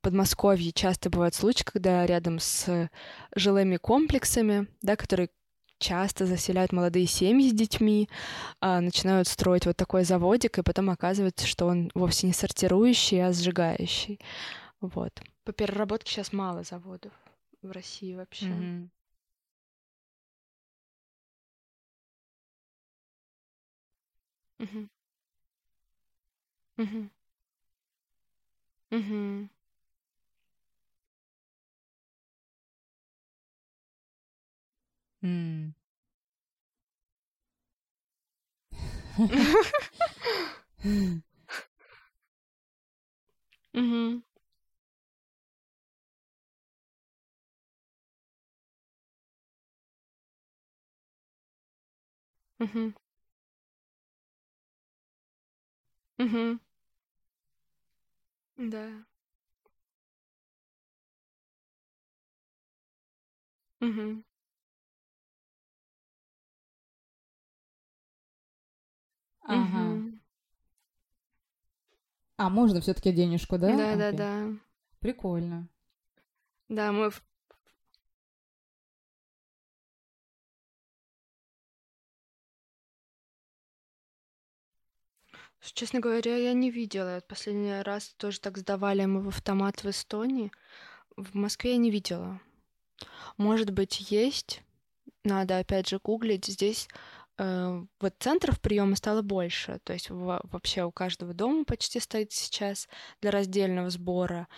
Подмосковье 0.00 0.72
часто 0.72 1.10
бывают 1.10 1.34
случаи, 1.34 1.64
когда 1.64 2.06
рядом 2.06 2.38
с 2.38 2.88
жилыми 3.34 3.76
комплексами, 3.76 4.68
да, 4.82 4.96
которые 4.96 5.30
часто 5.78 6.26
заселяют 6.26 6.72
молодые 6.72 7.06
семьи 7.06 7.50
с 7.50 7.52
детьми, 7.52 8.08
а, 8.60 8.80
начинают 8.80 9.28
строить 9.28 9.66
вот 9.66 9.76
такой 9.76 10.04
заводик, 10.04 10.58
и 10.58 10.62
потом 10.62 10.90
оказывается, 10.90 11.46
что 11.46 11.66
он 11.66 11.90
вовсе 11.94 12.26
не 12.26 12.32
сортирующий, 12.32 13.24
а 13.24 13.32
сжигающий. 13.32 14.20
Вот. 14.80 15.12
По 15.44 15.52
переработке 15.52 16.12
сейчас 16.12 16.32
мало 16.32 16.62
заводов 16.62 17.12
в 17.62 17.70
России 17.70 18.14
вообще. 18.14 18.46
Mm-hmm. 18.46 18.88
Угу. 24.58 24.88
Угу. 26.78 27.08
Угу. 28.90 29.48
М. 35.22 35.74
Мгм. 43.74 44.22
Мгм. 52.58 52.94
Угу. 56.18 56.58
Да. 58.56 59.04
Угу. 63.80 64.22
Ага. 69.42 70.02
А, 72.38 72.50
можно 72.50 72.80
все-таки 72.80 73.12
денежку, 73.12 73.58
да? 73.58 73.76
Да, 73.76 73.96
да, 73.96 74.12
да. 74.12 74.52
Прикольно. 75.00 75.68
Да, 76.68 76.92
мы 76.92 77.10
Честно 85.74 86.00
говоря, 86.00 86.36
я 86.36 86.52
не 86.52 86.70
видела. 86.70 87.22
Последний 87.28 87.82
раз 87.82 88.14
тоже 88.16 88.40
так 88.40 88.58
сдавали 88.58 89.04
мы 89.04 89.20
в 89.20 89.28
автомат 89.28 89.82
в 89.82 89.90
Эстонии. 89.90 90.52
В 91.16 91.34
Москве 91.34 91.72
я 91.72 91.76
не 91.76 91.90
видела. 91.90 92.40
Может 93.36 93.70
быть, 93.70 94.10
есть. 94.10 94.62
Надо 95.24 95.58
опять 95.58 95.88
же 95.88 95.98
гуглить. 96.02 96.46
Здесь 96.46 96.88
э, 97.38 97.82
вот 98.00 98.14
центров 98.18 98.60
приема 98.60 98.96
стало 98.96 99.22
больше. 99.22 99.80
То 99.84 99.92
есть 99.92 100.10
в, 100.10 100.40
вообще 100.44 100.84
у 100.84 100.92
каждого 100.92 101.34
дома 101.34 101.64
почти 101.64 102.00
стоит 102.00 102.32
сейчас 102.32 102.88
для 103.20 103.30
раздельного 103.30 103.90
сбора. 103.90 104.48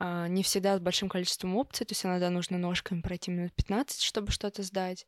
Э, 0.00 0.26
не 0.28 0.42
всегда 0.42 0.76
с 0.76 0.80
большим 0.80 1.08
количеством 1.08 1.56
опций. 1.56 1.86
То 1.86 1.92
есть 1.92 2.04
иногда 2.04 2.30
нужно 2.30 2.58
ножками 2.58 3.00
пройти 3.00 3.30
минут 3.30 3.52
15, 3.54 4.00
чтобы 4.00 4.32
что-то 4.32 4.62
сдать. 4.62 5.06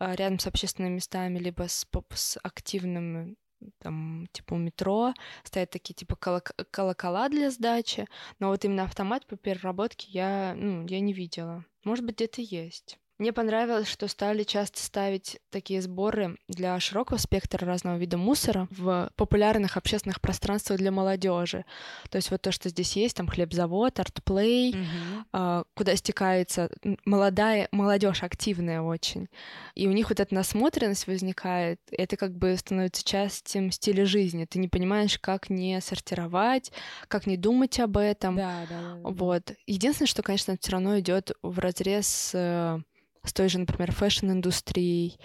Э, 0.00 0.14
рядом 0.14 0.38
с 0.38 0.46
общественными 0.46 0.94
местами, 0.94 1.38
либо 1.38 1.68
с, 1.68 1.86
с 2.14 2.38
активным 2.42 3.36
там, 3.78 4.26
типа, 4.32 4.54
у 4.54 4.58
метро 4.58 5.14
стоят 5.44 5.70
такие, 5.70 5.94
типа, 5.94 6.16
колок- 6.16 6.54
колокола 6.70 7.28
для 7.28 7.50
сдачи, 7.50 8.06
но 8.38 8.48
вот 8.48 8.64
именно 8.64 8.84
автомат 8.84 9.26
по 9.26 9.36
переработке 9.36 10.10
я, 10.10 10.54
ну, 10.56 10.86
я 10.86 11.00
не 11.00 11.12
видела. 11.12 11.64
Может 11.84 12.04
быть, 12.04 12.16
где-то 12.16 12.40
есть. 12.40 12.98
Мне 13.18 13.32
понравилось, 13.32 13.88
что 13.88 14.06
стали 14.06 14.44
часто 14.44 14.80
ставить 14.80 15.40
такие 15.50 15.82
сборы 15.82 16.38
для 16.46 16.78
широкого 16.78 17.18
спектра 17.18 17.66
разного 17.66 17.96
вида 17.96 18.16
мусора 18.16 18.68
в 18.70 19.10
популярных 19.16 19.76
общественных 19.76 20.20
пространствах 20.20 20.78
для 20.78 20.92
молодежи. 20.92 21.64
То 22.10 22.16
есть 22.16 22.30
вот 22.30 22.42
то, 22.42 22.52
что 22.52 22.68
здесь 22.68 22.94
есть, 22.94 23.16
там 23.16 23.26
хлебзавод, 23.26 23.98
артплей, 23.98 24.72
mm-hmm. 24.72 25.66
куда 25.74 25.96
стекается 25.96 26.70
молодая 27.04 27.68
молодежь 27.72 28.22
активная 28.22 28.82
очень, 28.82 29.28
и 29.74 29.88
у 29.88 29.92
них 29.92 30.10
вот 30.10 30.20
эта 30.20 30.32
насмотренность 30.32 31.08
возникает, 31.08 31.80
это 31.90 32.16
как 32.16 32.36
бы 32.36 32.56
становится 32.56 33.04
частью 33.04 33.72
стиля 33.72 34.06
жизни. 34.06 34.44
Ты 34.44 34.60
не 34.60 34.68
понимаешь, 34.68 35.18
как 35.18 35.50
не 35.50 35.80
сортировать, 35.80 36.70
как 37.08 37.26
не 37.26 37.36
думать 37.36 37.80
об 37.80 37.96
этом. 37.96 38.36
Да, 38.36 38.64
да, 38.68 38.80
да, 38.80 38.94
да. 38.94 39.10
Вот. 39.10 39.52
Единственное, 39.66 40.06
что, 40.06 40.22
конечно, 40.22 40.56
все 40.60 40.70
равно 40.70 41.00
идет 41.00 41.32
в 41.42 41.58
разрез 41.58 42.06
с 42.06 42.82
с 43.28 43.32
той 43.32 43.48
же, 43.48 43.58
например, 43.58 43.92
fashion-индустрией, 43.92 45.18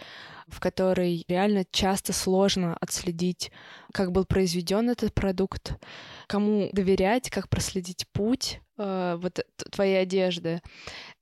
в 0.47 0.59
которой 0.59 1.25
реально 1.27 1.65
часто 1.71 2.13
сложно 2.13 2.77
отследить, 2.79 3.51
как 3.93 4.11
был 4.11 4.25
произведен 4.25 4.89
этот 4.89 5.13
продукт, 5.13 5.77
кому 6.27 6.69
доверять, 6.73 7.29
как 7.29 7.49
проследить 7.49 8.07
путь 8.11 8.59
э, 8.77 9.17
вот 9.19 9.39
твоей 9.71 10.01
одежды. 10.01 10.61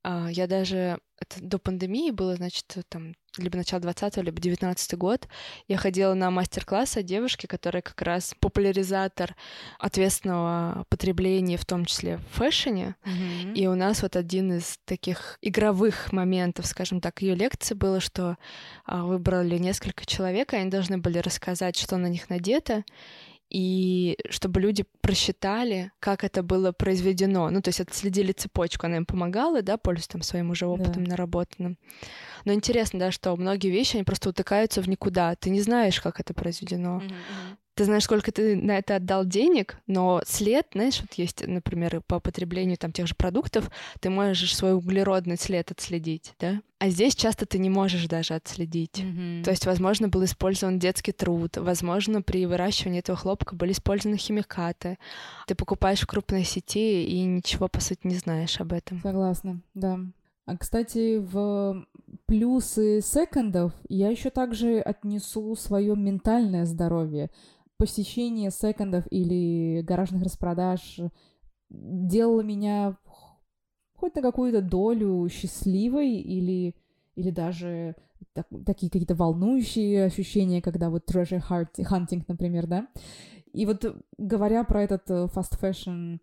Э, 0.04 0.26
я 0.30 0.46
даже 0.46 0.98
это 1.22 1.40
до 1.40 1.58
пандемии 1.58 2.10
было, 2.10 2.34
значит, 2.34 2.76
там 2.88 3.14
либо 3.38 3.56
начало 3.56 3.80
20 3.80 4.16
либо 4.18 4.40
19 4.40 4.94
год, 4.98 5.28
я 5.68 5.78
ходила 5.78 6.14
на 6.14 6.30
мастер-класс 6.30 6.96
от 6.98 7.04
девушки, 7.04 7.46
которая 7.46 7.80
как 7.80 8.02
раз 8.02 8.34
популяризатор 8.40 9.36
ответственного 9.78 10.84
потребления, 10.90 11.56
в 11.56 11.64
том 11.64 11.84
числе 11.86 12.18
в 12.18 12.38
фэшне. 12.38 12.96
Mm-hmm. 13.04 13.54
И 13.54 13.66
у 13.68 13.74
нас 13.74 14.02
вот 14.02 14.16
один 14.16 14.52
из 14.58 14.78
таких 14.84 15.38
игровых 15.40 16.12
моментов, 16.12 16.66
скажем 16.66 17.00
так, 17.00 17.22
ее 17.22 17.34
лекции 17.34 17.74
было, 17.74 18.00
что 18.00 18.36
а, 18.84 19.04
выбрали 19.04 19.56
несколько 19.56 20.04
человек, 20.04 20.52
и 20.52 20.56
они 20.56 20.70
должны 20.70 20.98
были 20.98 21.18
рассказать, 21.18 21.76
что 21.76 21.96
на 21.96 22.08
них 22.08 22.28
надето, 22.28 22.84
и 23.52 24.16
чтобы 24.30 24.62
люди 24.62 24.86
просчитали, 25.02 25.92
как 26.00 26.24
это 26.24 26.42
было 26.42 26.72
произведено. 26.72 27.50
Ну, 27.50 27.60
то 27.60 27.68
есть 27.68 27.80
отследили 27.80 28.32
цепочку, 28.32 28.86
она 28.86 28.96
им 28.96 29.04
помогала, 29.04 29.60
да, 29.60 29.76
пользуясь 29.76 30.08
там 30.08 30.22
своим 30.22 30.50
уже 30.50 30.66
опытом 30.66 31.04
да. 31.04 31.10
наработанным. 31.10 31.76
Но 32.46 32.54
интересно, 32.54 32.98
да, 32.98 33.10
что 33.10 33.36
многие 33.36 33.68
вещи, 33.68 33.96
они 33.96 34.04
просто 34.04 34.30
утыкаются 34.30 34.80
в 34.80 34.88
никуда. 34.88 35.34
Ты 35.34 35.50
не 35.50 35.60
знаешь, 35.60 36.00
как 36.00 36.18
это 36.18 36.32
произведено. 36.32 37.02
Mm-hmm 37.02 37.56
ты 37.74 37.84
знаешь, 37.84 38.04
сколько 38.04 38.32
ты 38.32 38.54
на 38.54 38.78
это 38.78 38.96
отдал 38.96 39.24
денег, 39.24 39.78
но 39.86 40.22
след, 40.26 40.66
знаешь, 40.72 41.00
вот 41.00 41.14
есть, 41.14 41.46
например, 41.46 42.02
по 42.06 42.20
потреблению 42.20 42.76
там 42.76 42.92
тех 42.92 43.06
же 43.06 43.14
продуктов, 43.14 43.70
ты 44.00 44.10
можешь 44.10 44.54
свой 44.54 44.74
углеродный 44.74 45.38
след 45.38 45.70
отследить, 45.70 46.34
да? 46.38 46.60
А 46.78 46.88
здесь 46.90 47.14
часто 47.14 47.46
ты 47.46 47.58
не 47.58 47.70
можешь 47.70 48.08
даже 48.08 48.34
отследить. 48.34 48.98
Mm-hmm. 48.98 49.44
То 49.44 49.50
есть, 49.50 49.66
возможно, 49.66 50.08
был 50.08 50.24
использован 50.24 50.78
детский 50.78 51.12
труд, 51.12 51.56
возможно, 51.56 52.22
при 52.22 52.44
выращивании 52.44 52.98
этого 52.98 53.16
хлопка 53.16 53.54
были 53.54 53.72
использованы 53.72 54.18
химикаты. 54.18 54.98
Ты 55.46 55.54
покупаешь 55.54 56.00
в 56.00 56.06
крупной 56.06 56.44
сети 56.44 57.04
и 57.04 57.22
ничего, 57.22 57.68
по 57.68 57.80
сути, 57.80 58.00
не 58.04 58.16
знаешь 58.16 58.60
об 58.60 58.72
этом. 58.72 59.00
Согласна, 59.00 59.60
да. 59.74 60.00
А, 60.44 60.56
кстати, 60.56 61.18
в 61.18 61.86
плюсы 62.26 63.00
секондов 63.00 63.72
я 63.88 64.08
еще 64.10 64.30
также 64.30 64.80
отнесу 64.80 65.54
свое 65.54 65.94
ментальное 65.94 66.66
здоровье 66.66 67.30
посещение 67.82 68.52
секондов 68.52 69.08
или 69.10 69.82
гаражных 69.82 70.22
распродаж 70.22 71.00
делало 71.68 72.42
меня 72.42 72.96
хоть 73.96 74.14
на 74.14 74.22
какую-то 74.22 74.62
долю 74.62 75.28
счастливой 75.28 76.12
или, 76.12 76.76
или 77.16 77.30
даже 77.30 77.96
так, 78.34 78.46
такие 78.64 78.88
какие-то 78.88 79.16
волнующие 79.16 80.04
ощущения, 80.04 80.62
когда 80.62 80.90
вот 80.90 81.10
treasure 81.10 81.42
hunting, 81.50 82.22
например, 82.28 82.68
да. 82.68 82.86
И 83.52 83.66
вот 83.66 83.84
говоря 84.16 84.62
про 84.62 84.84
этот 84.84 85.10
э, 85.10 85.26
fast 85.34 85.58
fashion, 85.60 86.20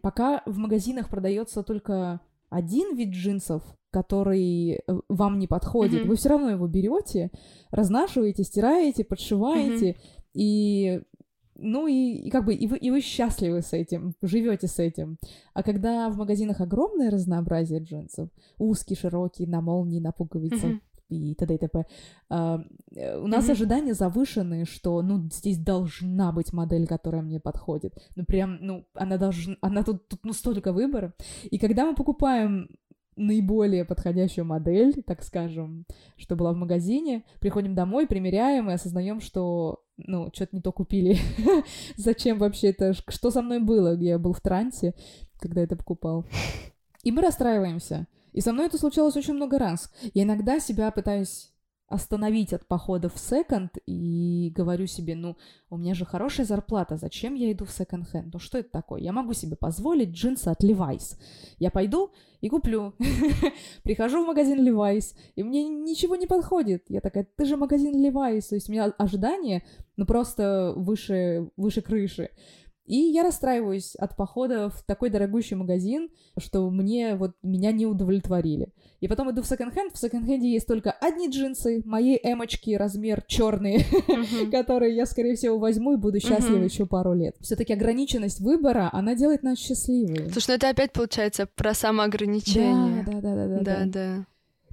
пока 0.00 0.44
в 0.46 0.58
магазинах 0.58 1.08
продается 1.08 1.64
только 1.64 2.20
один 2.50 2.94
вид 2.94 3.08
джинсов, 3.10 3.64
который 3.90 4.74
э, 4.74 4.80
вам 5.08 5.40
не 5.40 5.48
подходит, 5.48 6.02
mm-hmm. 6.02 6.08
вы 6.08 6.14
все 6.14 6.28
равно 6.28 6.50
его 6.50 6.68
берете, 6.68 7.32
разнашиваете, 7.72 8.44
стираете, 8.44 9.02
подшиваете, 9.02 9.90
mm-hmm. 9.90 10.23
И 10.34 11.00
ну 11.56 11.86
и, 11.86 12.14
и 12.14 12.30
как 12.30 12.44
бы 12.44 12.54
и 12.54 12.66
вы, 12.66 12.78
и 12.78 12.90
вы 12.90 13.00
счастливы 13.00 13.62
с 13.62 13.72
этим, 13.72 14.14
живете 14.22 14.66
с 14.66 14.78
этим. 14.78 15.18
А 15.52 15.62
когда 15.62 16.08
в 16.10 16.16
магазинах 16.16 16.60
огромное 16.60 17.10
разнообразие 17.10 17.80
джинсов, 17.80 18.28
узкие, 18.58 18.96
широкие, 18.96 19.48
на 19.48 19.60
молнии, 19.60 20.00
на 20.00 20.12
пуговицах, 20.12 20.64
mm-hmm. 20.64 20.80
и 21.10 21.34
т.д. 21.34 21.54
и 21.54 21.58
т.п. 21.58 21.84
Э, 22.30 22.58
у 23.18 23.26
нас 23.26 23.48
mm-hmm. 23.48 23.52
ожидания 23.52 23.94
завышенные, 23.94 24.64
что, 24.64 25.00
ну, 25.02 25.28
здесь 25.30 25.58
должна 25.58 26.32
быть 26.32 26.52
модель, 26.52 26.86
которая 26.86 27.22
мне 27.22 27.38
подходит. 27.38 27.94
Ну, 28.16 28.24
прям, 28.24 28.58
ну, 28.60 28.84
она 28.94 29.16
должна, 29.16 29.56
она 29.60 29.84
тут, 29.84 30.08
тут 30.08 30.24
ну, 30.24 30.32
столько 30.32 30.72
выбора. 30.72 31.14
И 31.44 31.58
когда 31.58 31.86
мы 31.86 31.94
покупаем 31.94 32.68
наиболее 33.16 33.84
подходящую 33.84 34.44
модель, 34.44 35.02
так 35.06 35.22
скажем, 35.22 35.86
что 36.16 36.36
была 36.36 36.52
в 36.52 36.56
магазине. 36.56 37.24
Приходим 37.40 37.74
домой, 37.74 38.06
примеряем 38.06 38.70
и 38.70 38.74
осознаем, 38.74 39.20
что, 39.20 39.84
ну, 39.96 40.30
что-то 40.34 40.56
не 40.56 40.62
то 40.62 40.72
купили. 40.72 41.18
Зачем 41.96 42.38
вообще 42.38 42.68
это? 42.68 42.92
Что 43.08 43.30
со 43.30 43.42
мной 43.42 43.60
было? 43.60 43.96
Я 43.96 44.18
был 44.18 44.32
в 44.32 44.40
трансе, 44.40 44.94
когда 45.38 45.62
это 45.62 45.76
покупал. 45.76 46.24
И 47.02 47.12
мы 47.12 47.22
расстраиваемся. 47.22 48.06
И 48.32 48.40
со 48.40 48.52
мной 48.52 48.66
это 48.66 48.78
случалось 48.78 49.16
очень 49.16 49.34
много 49.34 49.58
раз. 49.58 49.92
Я 50.12 50.24
иногда 50.24 50.58
себя 50.58 50.90
пытаюсь 50.90 51.53
остановить 51.94 52.52
от 52.52 52.66
похода 52.66 53.08
в 53.08 53.18
секонд 53.18 53.78
и 53.86 54.52
говорю 54.54 54.86
себе, 54.86 55.14
ну, 55.14 55.36
у 55.70 55.76
меня 55.76 55.94
же 55.94 56.04
хорошая 56.04 56.44
зарплата, 56.44 56.96
зачем 56.96 57.34
я 57.34 57.52
иду 57.52 57.64
в 57.64 57.70
секонд-хенд? 57.70 58.32
Ну, 58.32 58.38
что 58.40 58.58
это 58.58 58.70
такое? 58.70 59.00
Я 59.00 59.12
могу 59.12 59.32
себе 59.32 59.56
позволить 59.56 60.10
джинсы 60.10 60.48
от 60.48 60.62
Levi's. 60.64 61.16
Я 61.58 61.70
пойду 61.70 62.10
и 62.40 62.48
куплю. 62.48 62.94
Прихожу 63.84 64.24
в 64.24 64.26
магазин 64.26 64.66
Levi's, 64.66 65.14
и 65.36 65.44
мне 65.44 65.68
ничего 65.68 66.16
не 66.16 66.26
подходит. 66.26 66.84
Я 66.88 67.00
такая, 67.00 67.26
ты 67.36 67.44
же 67.44 67.56
магазин 67.56 67.94
Levi's. 68.04 68.48
То 68.48 68.56
есть 68.56 68.68
у 68.68 68.72
меня 68.72 68.92
ожидания, 68.98 69.62
ну, 69.96 70.04
просто 70.04 70.74
выше, 70.76 71.50
выше 71.56 71.80
крыши. 71.80 72.30
И 72.86 72.96
я 72.96 73.22
расстраиваюсь 73.22 73.94
от 73.94 74.14
похода 74.16 74.68
в 74.68 74.82
такой 74.82 75.08
дорогущий 75.08 75.56
магазин, 75.56 76.10
что 76.38 76.68
мне 76.68 77.14
вот 77.16 77.32
меня 77.42 77.72
не 77.72 77.86
удовлетворили. 77.86 78.72
И 79.00 79.08
потом 79.08 79.30
иду 79.30 79.42
в 79.42 79.46
секонд-хенд. 79.46 79.94
В 79.94 79.98
секонд-хенде 79.98 80.50
есть 80.50 80.66
только 80.66 80.92
одни 80.92 81.30
джинсы, 81.30 81.82
мои 81.86 82.18
эмочки, 82.22 82.74
размер 82.74 83.22
черные, 83.26 83.78
uh-huh. 83.78 84.50
которые 84.50 84.94
я, 84.94 85.06
скорее 85.06 85.34
всего, 85.34 85.58
возьму 85.58 85.94
и 85.94 85.96
буду 85.96 86.20
счастлива 86.20 86.58
uh-huh. 86.58 86.64
еще 86.64 86.84
пару 86.84 87.14
лет. 87.14 87.36
Все-таки 87.40 87.72
ограниченность 87.72 88.40
выбора, 88.40 88.90
она 88.92 89.14
делает 89.14 89.42
нас 89.42 89.58
счастливыми. 89.58 90.28
Слушай, 90.28 90.48
ну 90.48 90.54
это 90.54 90.68
опять 90.68 90.92
получается 90.92 91.46
про 91.46 91.72
самоограничение. 91.72 93.04
Да, 93.04 93.12
да, 93.12 93.20
да, 93.20 93.34
да, 93.34 93.46
да. 93.46 93.64
Да, 93.64 93.84
да. 93.86 94.26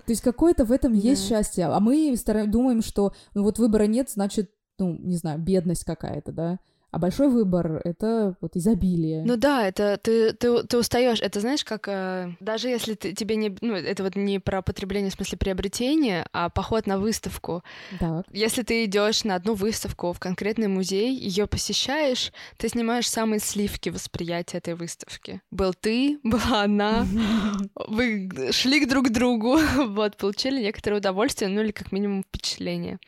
То 0.06 0.12
есть 0.12 0.21
какое-то 0.21 0.65
в 0.65 0.71
этом 0.71 0.93
да. 0.93 1.00
есть 1.00 1.28
счастье, 1.28 1.65
а 1.65 1.80
мы 1.80 2.13
стараем, 2.17 2.52
думаем, 2.52 2.82
что 2.82 3.13
ну 3.34 3.43
вот 3.43 3.60
выбора 3.60 3.84
нет, 3.84 4.10
значит, 4.10 4.52
ну, 4.80 4.97
не 5.00 5.15
знаю, 5.15 5.39
бедность 5.39 5.86
какая-то, 5.86 6.32
да. 6.32 6.60
А 6.92 7.00
большой 7.00 7.30
выбор— 7.30 7.82
это 7.86 8.36
вот 8.42 8.58
изобилие. 8.58 9.24
Ну 9.24 9.38
да, 9.38 9.66
это 9.66 9.98
ты, 9.98 10.34
ты, 10.34 10.64
ты 10.64 10.78
устаешь. 10.78 11.22
Это 11.22 11.40
знаешь, 11.40 11.64
как 11.64 11.88
э, 11.88 12.34
даже 12.42 12.68
если 12.68 12.96
ты, 12.96 13.14
тебе 13.14 13.38
не... 13.38 13.56
Ну, 13.62 13.76
это 13.76 14.04
вот 14.04 14.18
не 14.18 14.40
про 14.40 14.62
потребление 14.62 15.10
в 15.10 15.14
смысле 15.14 15.38
приобретения, 15.38 16.26
а 16.34 16.50
поход 16.50 16.88
на 16.88 17.00
выставку. 17.00 17.64
Так. 17.98 18.26
Если 18.34 18.64
ты 18.64 18.84
идешь 18.84 19.24
на 19.24 19.36
одну 19.36 19.54
выставку 19.54 20.12
в 20.12 20.20
конкретный 20.20 20.68
музей, 20.68 21.16
ее 21.16 21.48
посещаешь, 21.48 22.34
ты 22.58 22.68
снимаешь 22.68 23.10
самые 23.10 23.40
сливки 23.40 23.88
восприятия 23.90 24.58
этой 24.58 24.76
выставки. 24.76 25.42
Был 25.50 25.74
ты, 25.74 26.20
была 26.24 26.64
она, 26.64 27.08
вы 27.88 28.30
шли 28.52 28.86
друг 28.86 29.08
к 29.08 29.12
другу, 29.12 29.58
вот, 29.88 30.18
получили 30.18 30.62
некоторое 30.62 30.98
удовольствие, 30.98 31.50
ну 31.50 31.62
или 31.62 31.72
как 31.72 31.94
минимум 31.94 32.24
впечатление. 32.24 33.00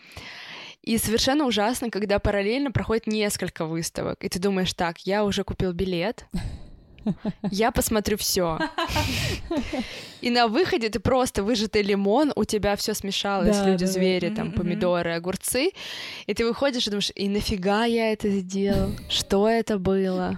И 0.83 0.97
совершенно 0.97 1.45
ужасно, 1.45 1.89
когда 1.89 2.19
параллельно 2.19 2.71
проходит 2.71 3.07
несколько 3.07 3.65
выставок, 3.65 4.23
и 4.23 4.27
ты 4.29 4.37
думаешь, 4.39 4.73
так, 4.73 4.99
я 5.07 5.23
уже 5.23 5.43
купил 5.45 5.71
билет, 5.71 6.25
я 7.51 7.71
посмотрю 7.71 8.17
все. 8.17 8.59
И 10.21 10.29
на 10.29 10.47
выходе 10.47 10.89
ты 10.89 10.99
просто 10.99 11.43
выжатый 11.43 11.81
лимон, 11.83 12.31
у 12.35 12.43
тебя 12.45 12.75
все 12.75 12.93
смешалось, 12.93 13.57
Да, 13.57 13.65
люди, 13.67 13.85
да, 13.85 13.85
да. 13.85 13.91
звери, 13.91 14.27
Мгм, 14.27 14.35
там, 14.35 14.51
помидоры, 14.53 15.13
огурцы, 15.13 15.71
и 16.27 16.33
ты 16.33 16.45
выходишь 16.45 16.87
и 16.87 16.89
думаешь, 16.89 17.11
и 17.15 17.27
нафига 17.29 17.85
я 17.85 18.11
это 18.13 18.29
сделал? 18.29 18.91
Что 19.09 19.47
это 19.49 19.77
было? 19.79 20.37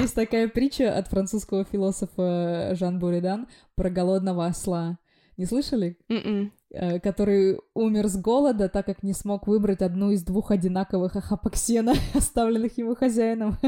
Есть 0.00 0.14
такая 0.14 0.48
притча 0.48 0.96
от 0.96 1.08
французского 1.08 1.64
философа 1.64 2.70
Жан 2.78 2.98
Буридан 2.98 3.46
про 3.74 3.90
голодного 3.90 4.46
осла. 4.46 4.98
Не 5.36 5.46
слышали? 5.46 5.98
М-м. 6.08 6.52
Э, 6.70 7.00
Который 7.00 7.60
умер 7.74 8.08
с 8.08 8.16
голода, 8.16 8.68
так 8.68 8.86
как 8.86 9.02
не 9.02 9.12
смог 9.12 9.46
выбрать 9.46 9.82
одну 9.82 10.10
из 10.10 10.22
двух 10.24 10.50
одинаковых 10.50 11.16
охапок 11.16 11.56
сена, 11.56 11.94
оставленных 12.14 12.78
его 12.78 12.94
хозяином. 12.94 13.56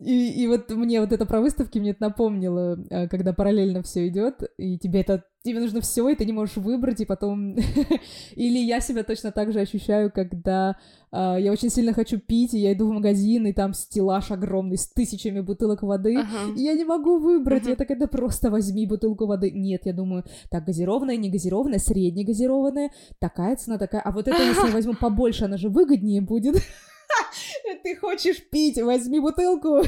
И, 0.00 0.42
и 0.42 0.48
вот 0.48 0.70
мне 0.70 1.00
вот 1.00 1.12
это 1.12 1.24
про 1.24 1.40
выставки 1.40 1.78
мне 1.78 1.92
это 1.92 2.02
напомнило, 2.02 2.76
э, 2.90 3.08
когда 3.08 3.32
параллельно 3.32 3.82
все 3.82 4.08
идет, 4.08 4.42
и 4.58 4.76
тебе 4.76 5.02
это 5.02 5.24
тебе 5.44 5.60
нужно 5.60 5.82
все, 5.82 6.08
и 6.08 6.16
ты 6.16 6.24
не 6.24 6.32
можешь 6.32 6.56
выбрать, 6.56 7.00
и 7.00 7.04
потом 7.04 7.54
или 8.34 8.58
я 8.58 8.80
себя 8.80 9.04
точно 9.04 9.30
так 9.30 9.52
же 9.52 9.60
ощущаю, 9.60 10.10
когда 10.10 10.76
э, 11.12 11.36
я 11.38 11.52
очень 11.52 11.68
сильно 11.68 11.92
хочу 11.92 12.18
пить, 12.18 12.54
и 12.54 12.58
я 12.58 12.72
иду 12.72 12.88
в 12.88 12.92
магазин, 12.92 13.46
и 13.46 13.52
там 13.52 13.74
стеллаж 13.74 14.30
огромный 14.30 14.78
с 14.78 14.88
тысячами 14.88 15.40
бутылок 15.40 15.82
воды, 15.82 16.16
Ага. 16.16 16.54
и 16.56 16.62
я 16.62 16.72
не 16.72 16.84
могу 16.84 17.18
выбрать. 17.18 17.62
Мгм. 17.62 17.70
Я 17.70 17.76
такая, 17.76 17.98
да 17.98 18.06
просто 18.06 18.50
возьми 18.50 18.86
бутылку 18.86 19.26
воды. 19.26 19.50
Нет, 19.50 19.82
я 19.84 19.92
думаю, 19.92 20.24
так, 20.50 20.64
газированная, 20.64 21.16
не 21.16 21.30
газированная, 21.30 21.78
среднегазированная, 21.78 22.90
такая 23.18 23.56
цена, 23.56 23.76
такая. 23.76 24.00
А 24.00 24.12
вот 24.12 24.26
это, 24.26 24.42
если 24.42 24.66
я 24.66 24.72
возьму 24.72 24.94
побольше, 24.94 25.44
она 25.44 25.58
же 25.58 25.68
выгоднее 25.68 26.22
будет. 26.22 26.56
Ты 27.82 27.96
хочешь 27.96 28.42
пить, 28.50 28.80
возьми 28.80 29.20
бутылку. 29.20 29.82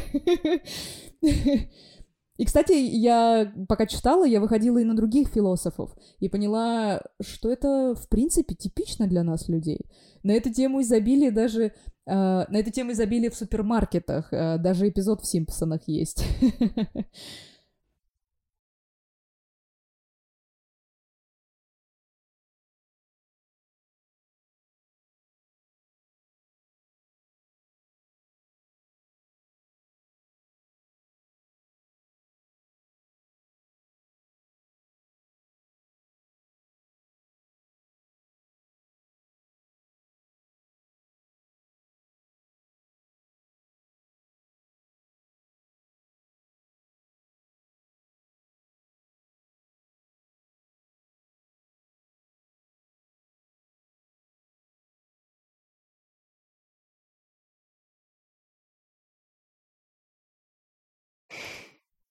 И, 2.36 2.44
кстати, 2.44 2.72
я 2.72 3.52
пока 3.68 3.86
читала, 3.86 4.24
я 4.24 4.40
выходила 4.40 4.78
и 4.78 4.84
на 4.84 4.94
других 4.94 5.28
философов, 5.28 5.96
и 6.20 6.28
поняла, 6.28 7.02
что 7.20 7.50
это, 7.50 7.94
в 7.94 8.08
принципе, 8.08 8.54
типично 8.54 9.06
для 9.06 9.22
нас, 9.22 9.48
людей. 9.48 9.80
На 10.22 10.32
эту 10.32 10.52
тему 10.52 10.82
изобилия 10.82 11.30
даже... 11.30 11.64
э, 11.64 11.72
на 12.06 12.56
эту 12.56 12.70
тему 12.70 12.92
изобилия 12.92 13.30
в 13.30 13.36
супермаркетах 13.36 14.32
э, 14.32 14.58
даже 14.58 14.88
эпизод 14.88 15.22
в 15.22 15.26
«Симпсонах» 15.26 15.82
есть. 15.86 16.24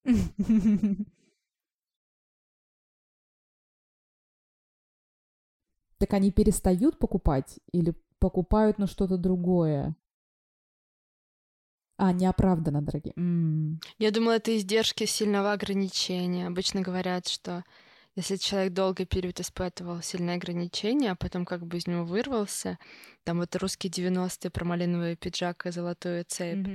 Так 5.98 6.14
они 6.14 6.32
перестают 6.32 7.00
покупать 7.00 7.60
или 7.72 7.94
покупают, 8.20 8.78
но 8.80 8.88
что-то 8.88 9.18
другое? 9.18 9.96
А, 11.98 12.12
неоправданно, 12.12 12.82
дорогие. 12.82 13.14
М. 13.16 13.80
Я 14.00 14.12
думала, 14.12 14.34
это 14.34 14.56
издержки 14.58 15.06
сильного 15.06 15.54
ограничения. 15.54 16.48
Обычно 16.48 16.82
говорят, 16.82 17.28
что 17.28 17.64
если 18.16 18.38
человек 18.38 18.74
долгий 18.74 19.06
период 19.06 19.40
испытывал 19.42 20.02
сильное 20.02 20.36
ограничение, 20.36 21.12
а 21.12 21.16
потом 21.16 21.44
как 21.46 21.66
бы 21.66 21.78
из 21.78 21.88
него 21.88 22.06
вырвался, 22.06 22.78
там 23.26 23.40
вот 23.40 23.54
русские 23.58 23.92
90-е 23.92 24.50
про 24.52 24.64
малиновый 24.66 25.18
пиджак 25.18 25.66
и 25.66 25.72
золотую 25.72 26.24
цепь, 26.26 26.66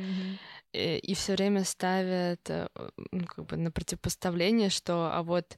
э, 0.73 0.99
и 0.99 1.15
все 1.15 1.35
время 1.35 1.65
ставят 1.65 2.51
э, 2.51 2.69
ну, 3.13 3.25
как 3.25 3.47
бы 3.47 3.57
на 3.57 3.71
противопоставление, 3.71 4.69
что 4.69 5.11
а 5.13 5.23
вот 5.23 5.57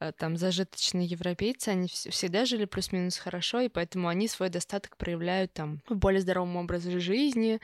э, 0.00 0.12
там 0.12 0.36
зажиточные 0.36 1.06
европейцы, 1.06 1.70
они 1.70 1.86
вс- 1.86 2.10
всегда 2.10 2.44
жили 2.44 2.66
плюс-минус 2.66 3.16
хорошо, 3.16 3.60
и 3.60 3.68
поэтому 3.70 4.08
они 4.08 4.28
свой 4.28 4.50
достаток 4.50 4.98
проявляют 4.98 5.54
там 5.54 5.80
в 5.88 5.96
более 5.96 6.20
здоровом 6.20 6.56
образе 6.56 6.98
жизни, 6.98 7.60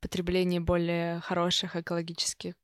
потреблении 0.00 0.60
более 0.60 1.20
хороших 1.20 1.76
экологических 1.76 2.54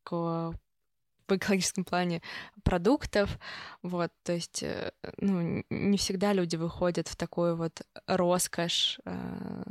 в 1.28 1.36
экологическом 1.36 1.84
плане 1.84 2.22
продуктов, 2.62 3.38
вот, 3.82 4.10
то 4.22 4.32
есть, 4.32 4.62
э, 4.62 4.92
ну, 5.18 5.64
не 5.70 5.98
всегда 5.98 6.32
люди 6.32 6.56
выходят 6.56 7.08
в 7.08 7.16
такую 7.16 7.56
вот 7.56 7.82
роскошь 8.06 8.98
э, 9.04 9.62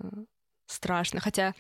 страшно, 0.68 1.20
хотя 1.20 1.54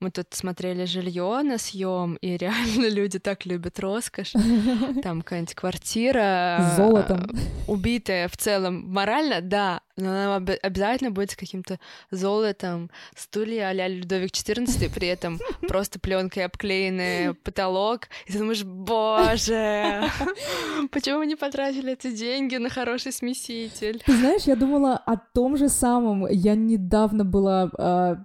мы 0.00 0.10
тут 0.10 0.28
смотрели 0.32 0.84
жилье 0.84 1.42
на 1.42 1.58
съем, 1.58 2.16
и 2.16 2.36
реально 2.36 2.88
люди 2.88 3.18
так 3.18 3.46
любят 3.46 3.78
роскошь. 3.80 4.32
Там 5.02 5.22
какая-нибудь 5.22 5.54
квартира 5.54 6.72
золотом. 6.76 7.24
э, 7.24 7.38
убитая 7.66 8.28
в 8.28 8.36
целом 8.36 8.84
морально, 8.88 9.40
да, 9.40 9.80
но 9.98 10.10
она 10.10 10.36
обязательно 10.62 11.10
будет 11.10 11.32
с 11.32 11.36
каким-то 11.36 11.78
золотом, 12.10 12.90
стулья 13.16 13.68
а-ля 13.68 13.88
Людовик 13.88 14.30
XIV, 14.30 14.94
при 14.94 15.08
этом 15.08 15.38
просто 15.66 15.98
пленкой 15.98 16.44
обклеенный 16.44 17.34
потолок. 17.34 18.08
И 18.26 18.32
ты 18.32 18.38
думаешь, 18.38 18.62
боже, 18.62 20.04
почему 20.92 21.18
мы 21.18 21.26
не 21.26 21.36
потратили 21.36 21.92
эти 21.94 22.12
деньги 22.12 22.56
на 22.56 22.70
хороший 22.70 23.12
смеситель? 23.12 24.00
Ты 24.06 24.16
знаешь, 24.16 24.42
я 24.42 24.54
думала 24.54 24.96
о 24.96 25.16
том 25.16 25.56
же 25.56 25.68
самом. 25.68 26.26
Я 26.28 26.54
недавно 26.54 27.24
была, 27.24 27.70
а, 27.76 28.24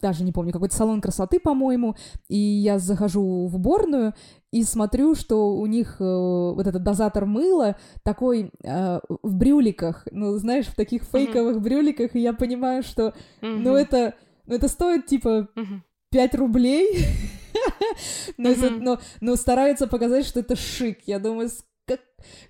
даже 0.00 0.24
не 0.24 0.32
помню, 0.32 0.52
какой-то 0.52 0.74
салон 0.74 1.00
красоты, 1.00 1.38
по-моему, 1.40 1.96
и 2.28 2.36
я 2.36 2.78
захожу 2.78 3.46
в 3.46 3.56
уборную 3.56 4.14
и 4.52 4.64
смотрю, 4.64 5.14
что 5.14 5.54
у 5.56 5.66
них 5.66 5.96
э, 6.00 6.04
вот 6.04 6.66
этот 6.66 6.82
дозатор 6.82 7.26
мыла 7.26 7.76
такой 8.02 8.50
э, 8.62 9.00
в 9.22 9.34
брюликах, 9.34 10.06
ну, 10.10 10.36
знаешь, 10.38 10.66
в 10.66 10.74
таких 10.74 11.02
фейковых 11.04 11.60
брюликах, 11.60 12.16
и 12.16 12.20
я 12.20 12.32
понимаю, 12.32 12.82
что, 12.82 13.14
ну, 13.40 13.58
Мгм, 13.58 13.74
это, 13.74 14.14
ну, 14.46 14.54
это 14.56 14.68
стоит, 14.68 15.06
типа, 15.06 15.48
мгм. 15.54 15.84
5 16.10 16.34
рублей, 16.34 17.04
но, 18.36 18.48
это- 18.50 18.70
Мгм. 18.70 18.84
но- 18.84 18.98
но 19.20 19.36
стараются 19.36 19.86
показать, 19.86 20.24
что 20.26 20.40
это 20.40 20.56
шик. 20.56 20.98
Я 21.06 21.18
думаю, 21.18 21.48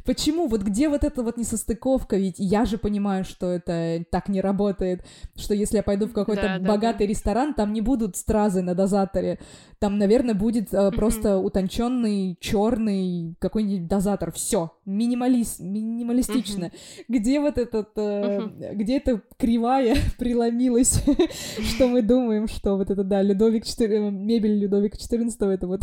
почему? 0.04 0.46
Вот 0.46 0.62
где 0.62 0.88
вот 0.88 1.04
эта 1.04 1.22
вот 1.22 1.36
несостыковка? 1.36 2.16
Ведь 2.16 2.36
я 2.38 2.64
же 2.64 2.78
понимаю, 2.78 3.24
что 3.24 3.50
это 3.50 4.04
так 4.10 4.28
не 4.28 4.40
работает, 4.40 5.04
что 5.36 5.54
если 5.54 5.76
я 5.76 5.82
пойду 5.82 6.06
в 6.06 6.12
какой-то 6.12 6.42
Да, 6.42 6.58
да, 6.58 6.68
богатый 6.68 7.06
ресторан, 7.06 7.54
там 7.54 7.72
не 7.72 7.80
будут 7.80 8.16
стразы 8.16 8.62
на 8.62 8.74
дозаторе, 8.74 9.38
там, 9.80 9.96
наверное, 9.96 10.34
будет 10.34 10.74
э, 10.74 10.90
просто 10.90 11.38
утонченный 11.38 12.36
черный 12.38 13.34
какой-нибудь 13.38 13.88
дозатор. 13.88 14.30
Все, 14.30 14.72
минималист, 14.84 15.60
минималистично. 15.60 16.70
Где 17.08 17.40
вот 17.40 17.56
этот, 17.56 17.88
э, 17.96 18.72
где 18.74 18.98
эта 18.98 19.22
кривая 19.38 19.96
преломилась, 20.18 21.02
что 21.62 21.88
мы 21.88 22.02
думаем, 22.02 22.46
что 22.46 22.76
вот 22.76 22.90
это, 22.90 23.04
да, 23.04 23.22
Людовик 23.22 23.64
XIV, 23.64 24.10
мебель 24.10 24.58
Людовика 24.58 24.98
XIV, 24.98 25.48
это 25.48 25.66
вот 25.66 25.80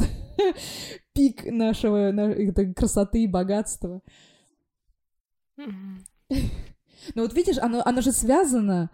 пик 1.17 1.45
нашего 1.45 2.11
на, 2.11 2.73
красоты 2.75 3.23
и 3.23 3.27
богатства. 3.27 4.01
Mm-hmm. 5.59 6.05
Но 6.29 6.37
ну 7.15 7.21
вот 7.23 7.33
видишь, 7.33 7.57
оно, 7.57 7.81
оно 7.83 8.01
же 8.01 8.11
связано. 8.11 8.91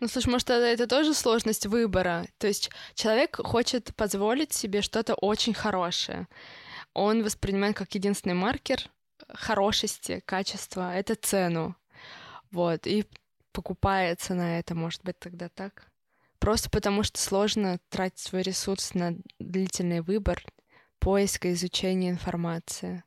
Ну, 0.00 0.08
слушай, 0.08 0.28
может, 0.28 0.46
тогда 0.46 0.68
это 0.68 0.86
тоже 0.86 1.14
сложность 1.14 1.66
выбора. 1.66 2.26
То 2.38 2.46
есть 2.46 2.70
человек 2.94 3.36
хочет 3.36 3.94
позволить 3.96 4.52
себе 4.52 4.82
что-то 4.82 5.14
очень 5.14 5.54
хорошее. 5.54 6.28
Он 6.92 7.22
воспринимает 7.22 7.76
как 7.76 7.94
единственный 7.94 8.34
маркер 8.34 8.90
хорошести, 9.34 10.22
качества, 10.24 10.94
это 10.94 11.14
цену. 11.14 11.76
Вот, 12.50 12.86
и 12.86 13.04
покупается 13.52 14.34
на 14.34 14.58
это, 14.58 14.74
может 14.74 15.02
быть, 15.04 15.18
тогда 15.18 15.48
так. 15.48 15.90
Просто 16.38 16.70
потому 16.70 17.02
что 17.02 17.18
сложно 17.18 17.78
тратить 17.88 18.18
свой 18.18 18.42
ресурс 18.42 18.94
на 18.94 19.16
длительный 19.38 20.00
выбор, 20.00 20.42
поиска, 20.98 21.52
изучения 21.52 22.10
информации. 22.10 23.02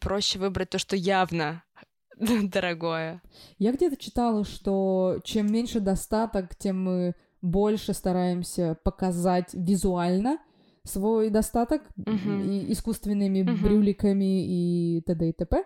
Проще 0.00 0.38
выбрать 0.38 0.70
то, 0.70 0.78
что 0.78 0.96
явно 0.96 1.64
дорогое. 2.16 3.22
Я 3.58 3.72
где-то 3.72 3.96
читала, 3.96 4.44
что 4.44 5.20
чем 5.24 5.52
меньше 5.52 5.80
достаток, 5.80 6.54
тем 6.56 6.82
мы 6.82 7.14
больше 7.42 7.92
стараемся 7.94 8.76
показать 8.82 9.50
визуально 9.52 10.38
свой 10.86 11.30
достаток 11.30 11.82
uh-huh. 11.98 12.46
и 12.46 12.72
искусственными 12.72 13.40
uh-huh. 13.40 13.62
брюликами 13.62 14.46
и 14.46 15.02
т.д. 15.02 15.28
и 15.28 15.32
т.п. 15.32 15.64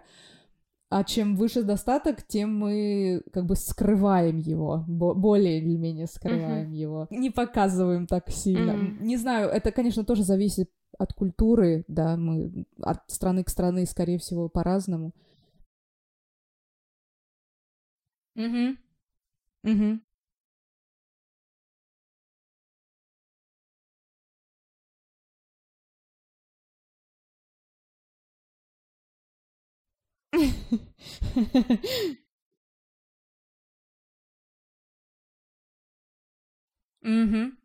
А 0.88 1.04
чем 1.04 1.36
выше 1.36 1.62
достаток, 1.62 2.26
тем 2.26 2.58
мы 2.58 3.22
как 3.32 3.46
бы 3.46 3.54
скрываем 3.54 4.38
его, 4.38 4.84
более 4.88 5.58
или 5.58 5.76
менее 5.76 6.06
скрываем 6.06 6.72
uh-huh. 6.72 6.76
его, 6.76 7.06
не 7.10 7.30
показываем 7.30 8.06
так 8.06 8.28
сильно. 8.30 8.72
Uh-huh. 8.72 9.02
Не 9.02 9.16
знаю, 9.16 9.50
это, 9.50 9.70
конечно, 9.70 10.04
тоже 10.04 10.24
зависит 10.24 10.68
от 10.98 11.12
культуры, 11.12 11.84
да, 11.88 12.16
мы 12.16 12.66
от 12.82 12.98
страны 13.08 13.44
к 13.44 13.48
страны, 13.48 13.86
скорее 13.86 14.18
всего, 14.18 14.48
по-разному. 14.48 15.14
Угу. 18.36 18.76
Угу. 19.64 20.00
Мгм. 37.02 37.56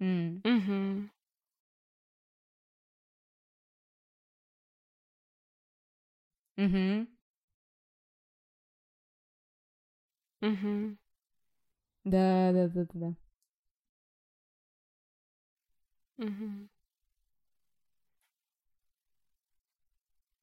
М. 0.00 0.42
Мгм. 0.44 1.10
Мгм. 6.56 7.06
Мгм. 10.42 10.96
Да, 12.04 12.52
да, 12.52 12.68
да, 12.68 12.84
да, 12.84 12.90
да. 12.94 13.14
Мгм. 16.18 16.68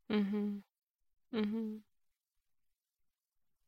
Мгм. 0.09 0.63
Мгм. 1.31 1.83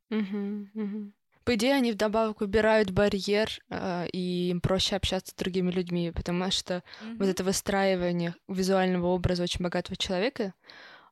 Мгм. 0.09 0.69
Мгм. 0.73 1.13
По 1.43 1.55
идее, 1.55 1.73
они 1.73 1.91
вдобавок 1.91 2.41
убирают 2.41 2.91
барьер, 2.91 3.49
э, 3.69 4.07
и 4.13 4.49
им 4.49 4.61
проще 4.61 4.95
общаться 4.95 5.31
с 5.31 5.35
другими 5.35 5.71
людьми, 5.71 6.11
потому 6.11 6.51
что 6.51 6.83
вот 7.17 7.27
это 7.27 7.43
выстраивание 7.43 8.35
визуального 8.47 9.07
образа 9.07 9.43
очень 9.43 9.63
богатого 9.63 9.95
человека, 9.95 10.53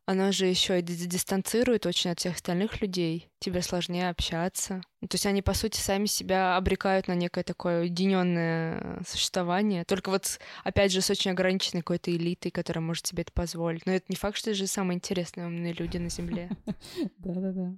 оно 0.10 0.32
же 0.32 0.48
еще 0.48 0.80
и 0.80 0.82
дистанцирует 0.82 1.86
очень 1.86 2.10
от 2.10 2.20
всех 2.20 2.34
остальных 2.34 2.82
людей. 2.82 3.30
Тебе 3.38 3.62
сложнее 3.62 4.10
общаться. 4.10 4.82
Ну, 5.02 5.08
то 5.08 5.16
есть 5.16 5.28
они, 5.28 5.44
по 5.44 5.54
сути, 5.54 5.80
сами 5.80 6.08
себя 6.08 6.58
обрекают 6.58 7.08
на 7.08 7.14
некое 7.14 7.44
такое 7.44 7.82
уединенное 7.82 9.04
существование. 9.08 9.86
Только 9.86 10.10
вот, 10.10 10.40
опять 10.64 10.92
же, 10.92 11.02
с 11.02 11.12
очень 11.12 11.30
ограниченной 11.30 11.82
какой-то 11.82 12.10
элитой, 12.10 12.50
которая 12.50 12.84
может 12.84 13.06
себе 13.06 13.22
это 13.22 13.32
позволить. 13.32 13.86
Но 13.86 13.92
это 13.92 14.06
не 14.10 14.16
факт, 14.16 14.36
что 14.36 14.50
это 14.50 14.58
же 14.58 14.66
самые 14.66 14.96
интересные 14.96 15.46
умные 15.46 15.74
люди 15.74 15.98
на 15.98 16.10
Земле. 16.10 16.50
Да-да-да. 17.20 17.76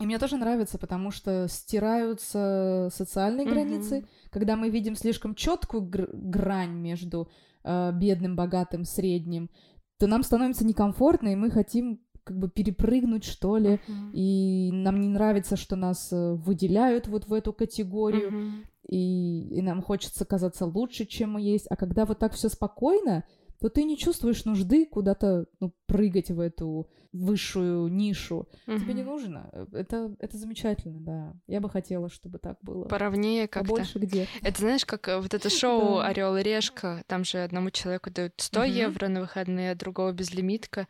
И 0.00 0.06
мне 0.06 0.18
тоже 0.18 0.38
нравится, 0.38 0.78
потому 0.78 1.10
что 1.10 1.48
стираются 1.48 2.88
социальные 2.94 3.46
границы, 3.46 4.06
когда 4.30 4.56
мы 4.56 4.70
видим 4.70 4.96
слишком 4.96 5.34
четкую 5.34 5.82
грань 5.82 6.72
между 6.72 7.28
э, 7.62 7.92
бедным, 7.92 8.36
богатым, 8.36 8.86
средним, 8.86 9.50
то 9.98 10.06
нам 10.06 10.22
становится 10.22 10.64
некомфортно, 10.66 11.28
и 11.28 11.36
мы 11.36 11.50
хотим 11.50 12.00
как 12.24 12.38
бы 12.38 12.48
перепрыгнуть, 12.48 13.24
что 13.24 13.58
ли, 13.58 13.74
uh-huh. 13.74 14.12
и 14.12 14.70
нам 14.72 15.00
не 15.00 15.08
нравится, 15.08 15.56
что 15.56 15.76
нас 15.76 16.10
э, 16.10 16.34
выделяют 16.34 17.06
вот 17.06 17.28
в 17.28 17.32
эту 17.32 17.52
категорию, 17.52 18.30
uh-huh. 18.30 18.52
и, 18.88 19.58
и 19.58 19.62
нам 19.62 19.82
хочется 19.82 20.24
казаться 20.24 20.64
лучше, 20.64 21.04
чем 21.04 21.32
мы 21.32 21.42
есть. 21.42 21.66
А 21.68 21.76
когда 21.76 22.06
вот 22.06 22.18
так 22.18 22.32
все 22.32 22.48
спокойно, 22.48 23.24
то 23.60 23.68
ты 23.68 23.84
не 23.84 23.98
чувствуешь 23.98 24.44
нужды 24.46 24.86
куда-то 24.86 25.46
ну, 25.60 25.72
прыгать 25.86 26.30
в 26.30 26.40
эту 26.40 26.88
высшую 27.14 27.88
нишу. 27.88 28.48
Угу. 28.66 28.78
Тебе 28.78 28.94
не 28.94 29.02
нужно. 29.02 29.50
Это, 29.72 30.14
это 30.18 30.36
замечательно, 30.36 31.00
да. 31.00 31.34
Я 31.46 31.60
бы 31.60 31.70
хотела, 31.70 32.08
чтобы 32.08 32.38
так 32.38 32.58
было. 32.62 32.84
Поровнее 32.84 33.48
как-то. 33.48 33.68
Больше 33.68 33.98
где. 33.98 34.26
Это 34.42 34.60
знаешь, 34.60 34.84
как 34.84 35.08
э, 35.08 35.18
вот 35.18 35.32
это 35.32 35.48
шоу 35.50 35.98
Орел 35.98 36.36
и 36.36 36.42
Решка, 36.42 37.02
там 37.06 37.24
же 37.24 37.38
одному 37.42 37.70
человеку 37.70 38.10
дают 38.10 38.34
100 38.36 38.60
угу. 38.60 38.68
евро 38.68 39.08
на 39.08 39.20
выходные, 39.20 39.72
а 39.72 39.74
другого 39.74 40.12
безлимитка. 40.12 40.86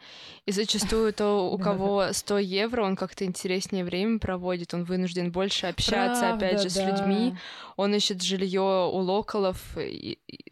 И 0.46 0.52
зачастую 0.52 1.12
то, 1.12 1.50
у 1.52 1.58
кого 1.58 2.12
100 2.12 2.38
евро, 2.38 2.84
он 2.84 2.96
как-то 2.96 3.24
интереснее 3.24 3.84
время 3.84 4.18
проводит, 4.18 4.74
он 4.74 4.84
вынужден 4.84 5.30
больше 5.32 5.66
общаться, 5.66 6.34
опять 6.34 6.60
же, 6.60 6.70
с 6.70 6.76
людьми. 6.76 7.34
Он 7.76 7.94
ищет 7.94 8.22
жилье 8.22 8.88
у 8.92 8.98
локалов 8.98 9.76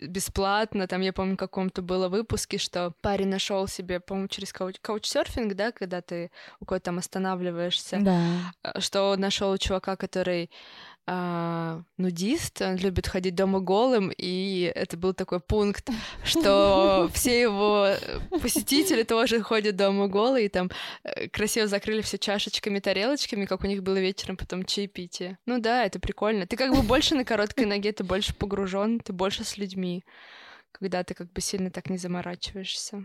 бесплатно. 0.01 0.87
Там, 0.87 1.01
я 1.01 1.13
помню, 1.13 1.37
каком-то 1.37 1.83
было 1.83 2.09
выпуске, 2.09 2.59
что 2.59 2.93
парень 3.01 3.29
нашел 3.29 3.67
себе, 3.67 4.01
по-моему, 4.01 4.29
через 4.29 4.53
кауч- 4.53 4.79
каучсерфинг, 4.81 5.55
да, 5.63 5.73
когда 5.73 6.01
ты 6.01 6.31
у 6.61 6.65
кого-то 6.65 6.87
там 6.87 6.99
останавливаешься, 6.99 7.99
да. 8.01 8.53
Э, 8.63 8.81
что 8.81 9.17
нашел 9.17 9.57
чувака, 9.57 9.97
который 9.97 10.51
а, 11.05 11.83
нудист, 11.99 12.63
он 12.63 12.77
любит 12.77 13.09
ходить 13.09 13.35
дома 13.35 13.59
голым, 13.59 14.13
и 14.17 14.73
это 14.75 14.97
был 14.97 15.15
такой 15.15 15.41
пункт, 15.41 15.91
что 16.25 17.11
все 17.15 17.41
его 17.41 17.89
посетители 18.41 19.03
тоже 19.03 19.43
ходят 19.43 19.77
дома 19.77 20.07
голые, 20.07 20.47
и 20.47 20.49
там 20.49 20.71
э, 21.03 21.29
красиво 21.29 21.67
закрыли 21.67 22.03
все 22.03 22.19
чашечками, 22.19 22.79
тарелочками, 22.79 23.47
как 23.47 23.65
у 23.65 23.67
них 23.67 23.83
было 23.83 23.97
вечером 23.97 24.37
потом 24.37 24.65
чаепитие. 24.65 25.39
Ну 25.47 25.59
да, 25.59 25.85
это 25.85 25.99
прикольно. 25.99 26.47
Ты 26.47 26.57
как 26.57 26.75
бы 26.75 26.83
больше 26.83 27.15
на 27.17 27.25
короткой 27.25 27.67
ноге, 27.67 27.93
ты 27.93 28.05
больше 28.05 28.35
погружен, 28.35 29.01
ты 29.01 29.13
больше 29.13 29.45
с 29.45 29.57
людьми 29.57 30.05
когда 30.73 31.05
ты 31.05 31.15
как 31.15 31.31
бы 31.33 31.41
сильно 31.41 31.71
так 31.71 31.91
не 31.91 31.99
заморачиваешься. 31.99 33.05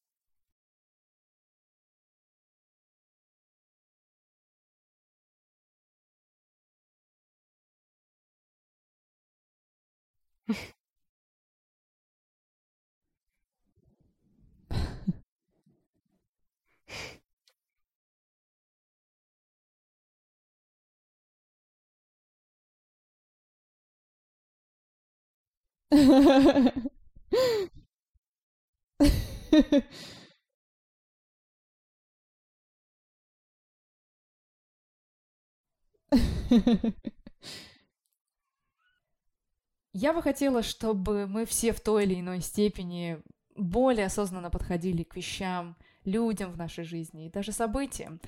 Я 39.93 40.13
бы 40.13 40.21
хотела, 40.21 40.63
чтобы 40.63 41.27
мы 41.27 41.45
все 41.45 41.73
в 41.73 41.81
той 41.81 42.05
или 42.05 42.21
иной 42.21 42.39
степени 42.39 43.21
более 43.57 44.05
осознанно 44.05 44.49
подходили 44.49 45.03
к 45.03 45.17
вещам, 45.17 45.75
людям 46.05 46.53
в 46.53 46.57
нашей 46.57 46.85
жизни 46.85 47.25
и 47.25 47.29
даже 47.29 47.51
событиям. 47.51 48.21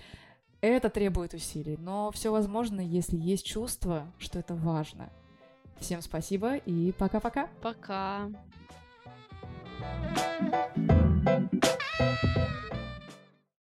Это 0.59 0.89
требует 0.89 1.33
усилий, 1.33 1.77
но 1.77 2.11
все 2.11 2.31
возможно, 2.31 2.81
если 2.81 3.17
есть 3.17 3.45
чувство, 3.45 4.13
что 4.17 4.39
это 4.39 4.53
важно. 4.55 5.09
Всем 5.79 6.01
спасибо 6.01 6.55
и 6.55 6.91
пока-пока. 6.91 7.47
Пока. 7.61 8.27
-пока. 8.27 8.35
пока. 10.75 12.72